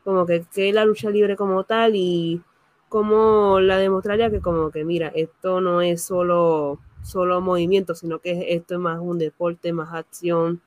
Como 0.04 0.26
que, 0.26 0.44
que 0.52 0.72
la 0.72 0.84
lucha 0.84 1.10
libre 1.10 1.36
como 1.36 1.62
tal 1.64 1.94
y 1.94 2.42
cómo 2.88 3.60
la 3.60 3.76
demostraría 3.76 4.30
que, 4.30 4.40
como 4.40 4.70
que, 4.70 4.84
mira, 4.84 5.08
esto 5.08 5.60
no 5.60 5.80
es 5.80 6.02
solo, 6.02 6.78
solo 7.02 7.40
movimiento, 7.40 7.94
sino 7.94 8.18
que 8.18 8.54
esto 8.54 8.74
es 8.74 8.80
más 8.80 8.98
un 8.98 9.18
deporte, 9.18 9.72
más 9.72 9.92
acción, 9.92 10.60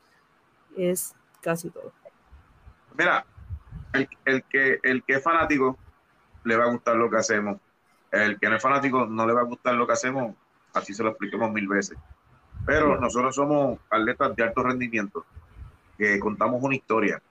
es 0.78 1.16
casi 1.42 1.70
todo. 1.70 1.92
Mira, 2.98 3.26
el, 3.94 4.44
que, 4.44 4.80
el 4.84 5.04
que 5.04 5.14
es 5.14 5.24
fanático 5.24 5.78
le 6.44 6.56
va 6.56 6.66
a 6.66 6.72
gustar 6.72 6.96
lo 6.96 7.10
que 7.10 7.18
hacemos. 7.18 7.58
El 8.12 8.40
que 8.40 8.50
no 8.50 8.56
es 8.56 8.62
fanático 8.62 9.06
no 9.06 9.26
le 9.26 9.34
va 9.34 9.42
a 9.42 9.46
gustar 9.46 9.74
lo 9.76 9.88
que 9.88 9.94
hacemos, 9.94 10.36
así 10.74 10.94
se 10.94 11.04
lo 11.04 11.10
expliquemos 11.10 11.52
mil 11.52 11.68
veces. 11.68 11.98
Pero 12.66 13.00
nosotros 13.00 13.36
somos 13.36 13.80
atletas 13.90 14.36
de 14.36 14.44
alto 14.44 14.64
rendimiento, 14.64 15.26
que 15.98 16.20
contamos 16.20 16.62
una 16.62 16.76
historia. 16.76 17.22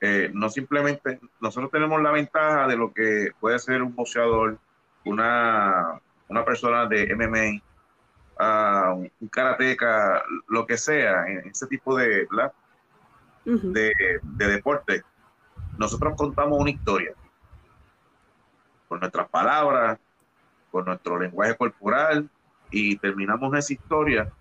Eh, 0.00 0.30
no 0.32 0.48
simplemente, 0.48 1.20
nosotros 1.40 1.70
tenemos 1.70 2.00
la 2.00 2.10
ventaja 2.10 2.66
de 2.66 2.76
lo 2.76 2.92
que 2.92 3.32
puede 3.38 3.58
ser 3.58 3.82
un 3.82 3.94
boxeador, 3.94 4.58
una, 5.04 6.00
una 6.28 6.44
persona 6.44 6.86
de 6.86 7.14
MMA, 7.14 7.62
ah, 8.38 8.94
un 8.94 9.28
karateca, 9.28 10.22
lo 10.48 10.66
que 10.66 10.78
sea, 10.78 11.26
en 11.26 11.48
ese 11.48 11.66
tipo 11.66 11.96
de, 11.96 12.26
de, 13.44 13.92
de 14.22 14.46
deporte. 14.46 15.02
Nosotros 15.76 16.14
contamos 16.16 16.58
una 16.58 16.70
historia. 16.70 17.12
Con 18.88 19.00
nuestras 19.00 19.28
palabras, 19.28 19.98
con 20.70 20.84
nuestro 20.84 21.18
lenguaje 21.18 21.56
corporal 21.56 22.28
y 22.70 22.96
terminamos 22.96 23.56
esa 23.56 23.72
historia 23.72 24.32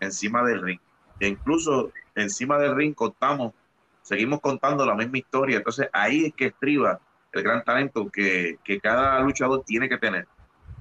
encima 0.00 0.42
del 0.42 0.62
ring. 0.62 0.80
E 1.20 1.28
incluso 1.28 1.92
encima 2.14 2.58
del 2.58 2.74
ring 2.74 2.94
contamos, 2.94 3.52
seguimos 4.02 4.40
contando 4.40 4.84
la 4.84 4.94
misma 4.94 5.18
historia. 5.18 5.58
Entonces 5.58 5.88
ahí 5.92 6.26
es 6.26 6.34
que 6.34 6.46
estriba 6.46 7.00
el 7.32 7.42
gran 7.42 7.64
talento 7.64 8.10
que, 8.10 8.58
cada 8.82 9.20
luchador 9.20 9.64
tiene 9.64 9.88
que 9.88 9.98
tener. 9.98 10.26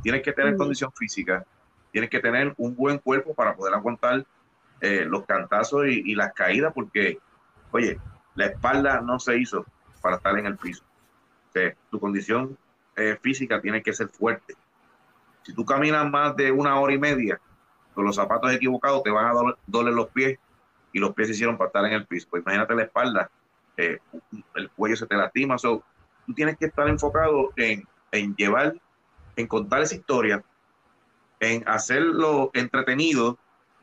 Tienes 0.03 0.21
que 0.21 0.33
tener 0.33 0.55
condición 0.57 0.91
física, 0.93 1.45
tienes 1.91 2.09
que 2.09 2.19
tener 2.19 2.53
un 2.57 2.75
buen 2.75 2.97
cuerpo 2.97 3.33
para 3.33 3.55
poder 3.55 3.73
aguantar 3.73 4.25
eh, 4.81 5.05
los 5.07 5.25
cantazos 5.25 5.85
y, 5.87 6.11
y 6.11 6.15
las 6.15 6.33
caídas, 6.33 6.73
porque, 6.73 7.19
oye, 7.71 7.99
la 8.35 8.45
espalda 8.47 9.01
no 9.01 9.19
se 9.19 9.37
hizo 9.37 9.65
para 10.01 10.17
estar 10.17 10.37
en 10.37 10.47
el 10.47 10.57
piso. 10.57 10.83
tu 11.89 11.99
condición 11.99 12.57
eh, 12.95 13.17
física 13.21 13.61
tiene 13.61 13.81
que 13.81 13.93
ser 13.93 14.09
fuerte. 14.09 14.55
Si 15.43 15.53
tú 15.53 15.65
caminas 15.65 16.09
más 16.09 16.35
de 16.35 16.51
una 16.51 16.79
hora 16.79 16.93
y 16.93 16.97
media 16.97 17.39
con 17.93 18.05
los 18.05 18.15
zapatos 18.15 18.51
equivocados, 18.53 19.03
te 19.03 19.09
van 19.09 19.25
a 19.25 19.55
doler, 19.65 19.93
los 19.93 20.07
pies 20.09 20.39
y 20.93 20.99
los 20.99 21.13
pies 21.13 21.29
se 21.29 21.33
hicieron 21.33 21.57
para 21.57 21.67
estar 21.67 21.85
en 21.85 21.93
el 21.93 22.05
piso. 22.05 22.27
Pues 22.29 22.43
imagínate 22.43 22.75
la 22.75 22.83
espalda, 22.83 23.31
eh, 23.77 23.99
el 24.55 24.69
cuello 24.71 24.95
se 24.95 25.07
te 25.07 25.15
lastima. 25.15 25.57
So, 25.57 25.83
tú 26.25 26.33
tienes 26.33 26.57
que 26.57 26.65
estar 26.65 26.87
enfocado 26.87 27.51
en, 27.55 27.87
en 28.11 28.35
llevar, 28.35 28.75
en 29.35 29.47
contar 29.47 29.81
esa 29.81 29.95
historia, 29.95 30.43
en 31.39 31.67
hacerlo 31.67 32.51
entretenido 32.53 33.37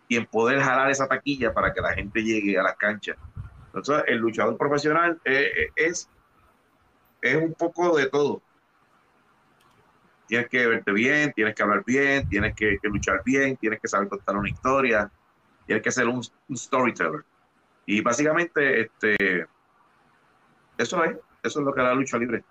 y 0.07 0.17
en 0.17 0.27
poder 0.27 0.61
jalar 0.61 0.91
esa 0.91 1.07
taquilla 1.07 1.53
para 1.53 1.73
que 1.73 1.81
la 1.81 1.93
gente 1.93 2.23
llegue 2.23 2.59
a 2.59 2.63
las 2.63 2.77
canchas 2.77 3.17
entonces, 3.79 4.05
el 4.09 4.19
luchador 4.19 4.57
profesional 4.57 5.21
eh, 5.25 5.51
eh, 5.57 5.69
es, 5.77 6.09
es 7.21 7.37
un 7.37 7.55
poco 7.55 7.97
de 7.97 8.07
todo. 8.07 8.43
Tienes 10.27 10.49
que 10.49 10.67
verte 10.67 10.93
bien, 10.93 11.33
tienes 11.33 11.55
que 11.55 11.63
hablar 11.63 11.85
bien, 11.87 12.29
tienes 12.29 12.55
que, 12.55 12.79
luchar 12.83 13.23
bien, 13.25 13.57
tienes 13.57 13.81
que 13.81 13.89
saber 13.89 14.09
contar 14.09 14.37
una 14.37 14.49
historia, 14.49 15.11
tienes 15.69 15.85
que 15.85 15.93
ser 15.93 16.09
un, 16.09 16.23
storyteller. 16.57 17.25
Y 17.87 18.01
básicamente, 18.01 18.81
este, 18.81 19.47
eso 20.77 21.05
es, 21.05 21.17
eso 21.43 21.61
es 21.61 21.65
lo 21.65 21.73
que 21.73 21.81
da 21.81 21.89
la 21.89 21.95
lucha 21.95 22.19
libre. 22.19 22.43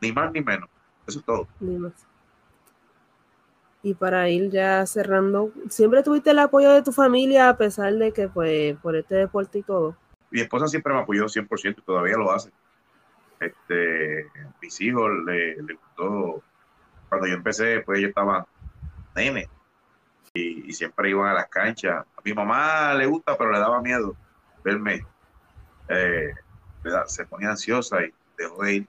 Ni 0.00 0.10
más 0.10 0.32
ni 0.32 0.40
menos. 0.40 0.68
Eso 1.06 1.20
es 1.20 1.24
todo. 1.24 1.46
Y 3.82 3.94
para 3.94 4.28
ir 4.28 4.50
ya 4.50 4.84
cerrando, 4.86 5.52
¿siempre 5.68 6.02
tuviste 6.02 6.30
el 6.30 6.40
apoyo 6.40 6.72
de 6.72 6.82
tu 6.82 6.90
familia 6.90 7.48
a 7.48 7.56
pesar 7.56 7.94
de 7.94 8.12
que, 8.12 8.28
pues, 8.28 8.76
por 8.78 8.96
este 8.96 9.14
deporte 9.14 9.58
y 9.58 9.62
todo? 9.62 9.96
mi 10.30 10.40
esposa 10.40 10.66
siempre 10.66 10.92
me 10.92 11.00
apoyó 11.00 11.28
100% 11.28 11.78
y 11.78 11.82
todavía 11.82 12.16
lo 12.16 12.32
hace. 12.32 12.50
Este, 13.40 14.26
mis 14.60 14.80
hijos 14.80 15.10
le, 15.24 15.56
gustó. 15.62 16.42
Cuando 17.08 17.26
yo 17.26 17.34
empecé, 17.34 17.80
pues 17.80 17.98
ellos 17.98 18.08
estaban 18.08 18.44
nene 19.14 19.48
y, 20.34 20.72
siempre 20.72 21.10
iban 21.10 21.28
a 21.28 21.34
las 21.34 21.48
canchas. 21.48 22.04
Mi 22.26 22.34
mamá 22.34 22.92
le 22.94 23.06
gusta, 23.06 23.38
pero 23.38 23.52
le 23.52 23.60
daba 23.60 23.80
miedo 23.80 24.16
verme. 24.64 25.06
Eh, 25.88 26.34
se 27.06 27.24
ponía 27.24 27.50
ansiosa 27.50 28.02
y 28.02 28.12
dejó 28.36 28.64
de 28.64 28.74
ir. 28.74 28.88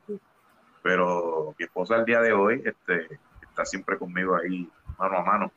Pero 0.82 1.54
mi 1.60 1.66
esposa 1.66 1.94
al 1.94 2.06
día 2.06 2.20
de 2.20 2.34
hoy 2.34 2.64
este, 2.66 3.20
está 3.44 3.64
siempre 3.64 3.96
conmigo 4.00 4.36
ahí 4.36 4.68
mano 4.98 5.18
a 5.20 5.24
mano. 5.24 5.52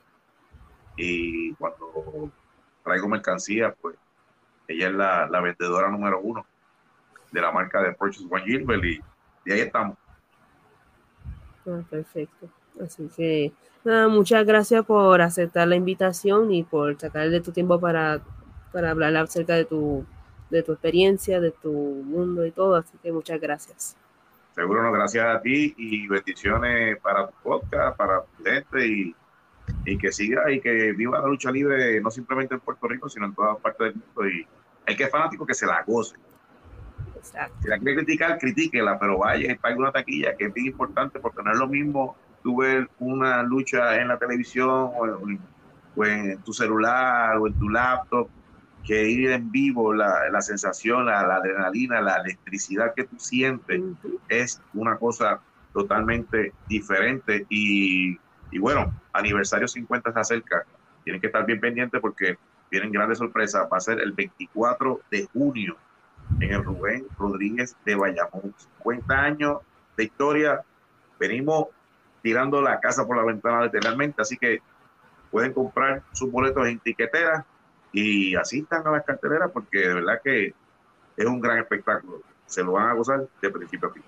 Y 0.95 1.55
cuando 1.55 2.31
traigo 2.85 3.09
mercancía, 3.09 3.75
pues 3.81 3.97
ella 4.69 4.89
es 4.89 4.95
la, 4.95 5.41
vendedora 5.41 5.89
número 5.89 6.21
uno 6.21 6.45
de 7.33 7.41
la 7.41 7.51
marca 7.51 7.81
de 7.81 7.95
Purchase 7.95 8.27
One 8.31 8.45
Gilbert 8.45 8.85
y, 8.85 9.01
ahí 9.51 9.61
estamos. 9.61 9.97
Ah, 11.67 11.81
perfecto. 11.89 12.51
Así 12.83 13.09
que 13.17 13.53
nada, 13.85 14.09
muchas 14.09 14.45
gracias 14.47 14.85
por 14.85 15.21
aceptar 15.21 15.69
la 15.69 15.77
invitación 15.77 16.53
y 16.53 16.63
por 16.63 16.99
sacar 16.99 17.31
de 17.31 17.41
tu 17.41 17.53
tiempo 17.53 17.81
para, 17.81 18.21
para 18.73 18.91
hablar 18.91 19.17
acerca 19.17 19.55
de 19.55 19.65
tu, 19.65 20.05
de 20.51 20.63
tu 20.63 20.73
experiencia, 20.73 21.41
de 21.41 21.51
tu 21.51 21.73
mundo 21.73 22.45
y 22.45 22.51
todo. 22.51 22.77
Así 22.77 22.97
que 23.03 23.13
muchas 23.13 23.41
gracias. 23.41 23.97
Seguro, 24.55 24.83
no, 24.83 24.93
gracias 24.93 25.25
a 25.25 25.41
ti 25.41 25.75
y 25.77 26.09
bendiciones 26.09 26.99
para 26.99 27.29
tu 27.29 27.35
podcast, 27.43 27.97
para 27.97 28.23
tu 28.23 28.45
gente 28.45 28.87
y 28.87 29.15
y 29.85 29.99
que 29.99 30.13
siga 30.13 30.51
y 30.51 30.61
que 30.61 30.93
viva 30.93 31.21
la 31.21 31.27
lucha 31.27 31.51
libre 31.51 32.01
no 32.01 32.11
simplemente 32.11 32.55
en 32.55 32.61
Puerto 32.61 32.87
Rico, 32.89 33.09
sino 33.09 33.27
en 33.27 33.35
todas 33.35 33.59
partes 33.59 33.89
del 33.89 33.95
mundo. 33.95 34.29
Y 34.29 34.47
el 34.87 34.97
que 34.97 35.05
es 35.05 35.11
fanático 35.11 35.47
que 35.47 35.55
se 35.55 35.67
la 35.67 35.83
goce. 35.87 36.17
Si 37.23 37.69
la 37.69 37.79
quiere 37.79 37.97
criticar, 37.97 38.39
critíquela, 38.39 38.99
pero 38.99 39.19
vaya 39.19 39.53
y 39.53 39.55
pague 39.55 39.77
una 39.77 39.93
taquilla, 39.93 40.35
que 40.37 40.47
es 40.47 40.55
bien 40.55 40.67
importante 40.67 41.21
porque 41.21 41.43
no 41.43 41.53
es 41.53 41.59
lo 41.59 41.69
mismo 41.69 42.17
tú 42.43 42.59
ver 42.59 42.89
una 42.99 43.43
lucha 43.43 44.01
en 44.01 44.09
la 44.09 44.19
televisión 44.19 44.91
o 44.97 46.05
en, 46.05 46.39
tu 46.43 46.53
celular 46.53 47.37
o 47.37 47.47
en 47.47 47.59
tu 47.59 47.69
laptop 47.69 48.29
que 48.85 49.09
ir 49.09 49.31
en 49.31 49.51
vivo, 49.51 49.93
la, 49.93 50.31
la 50.31 50.41
sensación, 50.41 51.07
la, 51.07 51.21
adrenalina, 51.21 52.01
la 52.01 52.17
electricidad 52.17 52.95
que 52.95 53.05
tú 53.05 53.19
sientes 53.19 53.83
es 54.29 54.63
una 54.73 54.97
cosa 54.97 55.41
totalmente 55.73 56.53
diferente 56.69 57.47
y 57.51 58.19
y 58.51 58.59
bueno, 58.59 58.93
aniversario 59.13 59.69
50 59.69 60.13
se 60.13 60.21
acerca. 60.21 60.65
Tienen 61.05 61.21
que 61.21 61.29
estar 61.29 61.47
bien 61.47 61.61
pendientes 61.61 62.01
porque 62.01 62.37
vienen 62.71 62.93
grandes 62.93 63.19
sorpresas. 63.19 63.69
Va 63.73 63.77
a 63.77 63.81
ser 63.81 64.01
el 64.01 64.13
24 64.13 65.01
de 65.11 65.29
junio 65.33 65.77
en 66.41 66.53
el 66.53 66.65
Rubén 66.65 67.07
Rodríguez 67.19 67.77
de 67.85 67.95
Bayamón. 67.95 68.55
50 68.79 69.15
años 69.15 69.59
de 69.97 70.05
historia 70.05 70.63
venimos 71.19 71.67
tirando 72.23 72.61
la 72.61 72.81
casa 72.81 73.07
por 73.07 73.17
la 73.17 73.25
ventana 73.25 73.65
literalmente, 73.65 74.23
así 74.23 74.37
que 74.37 74.61
pueden 75.31 75.53
comprar 75.53 76.03
sus 76.13 76.31
boletos 76.31 76.67
en 76.67 76.79
tiquetera 76.79 77.45
y 77.93 78.35
asistan 78.37 78.87
a 78.87 78.91
las 78.91 79.05
carteleras 79.05 79.51
porque 79.53 79.79
de 79.81 79.95
verdad 79.95 80.21
que 80.23 80.55
es 81.17 81.27
un 81.27 81.41
gran 81.41 81.59
espectáculo. 81.59 82.23
Se 82.47 82.63
lo 82.63 82.73
van 82.73 82.89
a 82.89 82.95
gozar 82.95 83.27
de 83.41 83.51
principio 83.51 83.89
a 83.89 83.93
fin. 83.93 84.03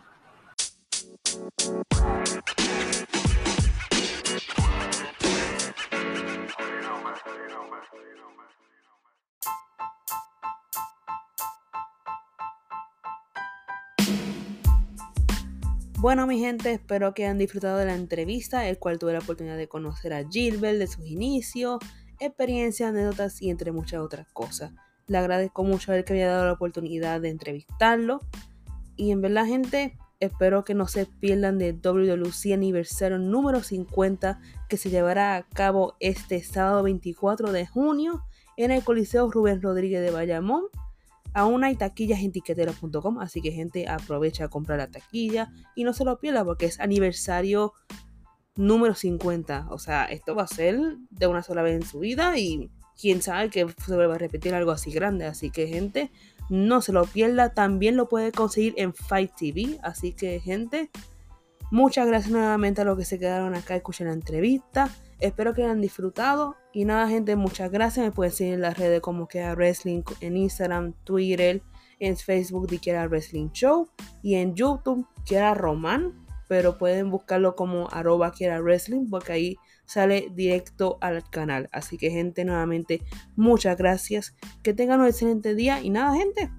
Bueno, 16.03 16.27
mi 16.27 16.41
gente, 16.41 16.73
espero 16.73 17.15
que 17.15 17.23
hayan 17.23 17.39
disfrutado 17.39 17.79
de 17.79 17.85
la 17.85 17.95
entrevista, 17.95 18.69
el 18.69 18.77
cual 18.77 18.99
tuve 18.99 19.13
la 19.13 19.21
oportunidad 19.21 19.57
de 19.57 19.69
conocer 19.69 20.13
a 20.13 20.29
Gilbert 20.29 20.77
de 20.79 20.89
sus 20.89 21.07
inicios, 21.07 21.79
experiencias, 22.19 22.89
anécdotas 22.89 23.41
y 23.41 23.51
entre 23.51 23.71
muchas 23.71 24.01
otras 24.01 24.27
cosas. 24.33 24.73
Le 25.07 25.19
agradezco 25.19 25.63
mucho 25.63 25.93
él 25.93 26.05
que 26.05 26.15
había 26.15 26.27
dado 26.27 26.47
la 26.47 26.55
oportunidad 26.55 27.21
de 27.21 27.29
entrevistarlo. 27.29 28.19
Y 28.97 29.13
en 29.13 29.21
verdad, 29.21 29.47
gente, 29.47 29.97
espero 30.19 30.65
que 30.65 30.75
no 30.75 30.89
se 30.89 31.07
pierdan 31.07 31.59
de 31.59 31.73
WWC 31.73 32.53
aniversario 32.53 33.21
número 33.21 33.63
50 33.63 34.41
que 34.69 34.79
se 34.79 34.91
llevará 34.91 35.37
a 35.37 35.45
cabo 35.45 35.95
este 36.01 36.43
sábado 36.43 36.83
24 36.83 37.53
de 37.53 37.65
junio 37.65 38.25
en 38.57 38.73
el 38.73 38.83
Coliseo 38.83 39.31
Rubén 39.31 39.63
Rodríguez 39.63 40.03
de 40.03 40.11
Bayamón 40.11 40.65
Aún 41.35 41.65
hay 41.65 41.77
taquillas 41.77 42.21
en 42.21 42.33
tiquetero.com, 42.33 43.19
así 43.21 43.41
que 43.41 43.53
gente 43.53 43.89
aprovecha 43.89 44.45
a 44.45 44.49
comprar 44.49 44.79
la 44.79 44.91
taquilla 44.91 45.51
y 45.75 45.85
no 45.85 45.93
se 45.93 46.05
lo 46.05 46.19
pierda 46.19 46.45
porque 46.45 46.67
es 46.67 46.79
aniversario 46.81 47.73
número 48.55 48.95
50. 48.95 49.69
O 49.71 49.79
sea, 49.79 50.05
esto 50.05 50.35
va 50.35 50.43
a 50.43 50.49
ser 50.49 50.79
de 51.11 51.27
una 51.27 51.43
sola 51.43 51.63
vez 51.63 51.77
en 51.77 51.87
su 51.87 52.01
vida 52.01 52.39
y 52.39 52.71
quién 53.01 53.23
sabe 53.23 53.51
que 53.51 53.67
se 53.85 53.95
vuelva 53.95 54.15
a 54.15 54.19
repetir 54.19 54.55
algo 54.55 54.71
así 54.71 54.91
grande. 54.91 55.27
Así 55.27 55.51
que 55.51 55.67
gente, 55.69 56.11
no 56.49 56.83
se 56.83 56.93
lo 56.93 57.05
pierda. 57.05 57.55
También 57.55 57.97
lo 57.97 58.09
puede 58.09 58.33
conseguir 58.33 58.75
en 58.77 58.95
Fight 58.95 59.33
TV. 59.37 59.79
Así 59.83 60.13
que 60.13 60.41
gente, 60.41 60.91
muchas 61.71 62.07
gracias 62.07 62.31
nuevamente 62.31 62.83
a 62.83 62.85
los 62.85 62.99
que 62.99 63.05
se 63.05 63.19
quedaron 63.19 63.55
acá 63.55 63.77
escuchando 63.77 64.11
la 64.11 64.17
entrevista. 64.17 64.91
Espero 65.19 65.55
que 65.55 65.65
hayan 65.65 65.81
disfrutado. 65.81 66.57
Y 66.73 66.85
nada, 66.85 67.09
gente, 67.09 67.37
muchas 67.37 67.71
gracias. 67.71 68.05
Me 68.05 68.13
pueden 68.13 68.33
seguir 68.33 68.55
en 68.55 68.63
las 68.63 68.79
redes 68.79 69.01
como 69.01 69.29
Queda 69.29 69.55
Wrestling, 69.55 70.03
en 70.21 70.37
Instagram, 70.37 70.95
Twitter, 71.05 71.63
en 71.99 72.17
Facebook 72.17 72.69
de 72.69 72.79
Queda 72.79 73.07
Wrestling 73.07 73.51
Show 73.53 73.89
y 74.23 74.37
en 74.37 74.55
YouTube 74.55 75.07
Queda 75.27 75.55
Román. 75.55 76.27
Pero 76.49 76.77
pueden 76.77 77.11
buscarlo 77.11 77.57
como 77.57 77.89
arroba 77.91 78.33
Queda 78.33 78.61
Wrestling 78.61 79.09
porque 79.09 79.33
ahí 79.33 79.57
sale 79.85 80.29
directo 80.35 80.99
al 81.01 81.29
canal. 81.31 81.69
Así 81.73 81.99
que, 81.99 82.11
gente, 82.11 82.45
nuevamente, 82.45 83.03
muchas 83.37 83.77
gracias. 83.77 84.35
Que 84.63 84.75
tengan 84.75 85.01
un 85.01 85.07
excelente 85.07 85.55
día. 85.55 85.81
Y 85.81 85.91
nada, 85.91 86.15
gente, 86.17 86.51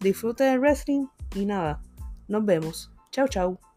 disfruten 0.00 0.50
del 0.50 0.60
wrestling. 0.60 1.06
Y 1.34 1.46
nada, 1.46 1.80
nos 2.28 2.44
vemos. 2.44 2.92
Chao, 3.12 3.28
chao. 3.28 3.69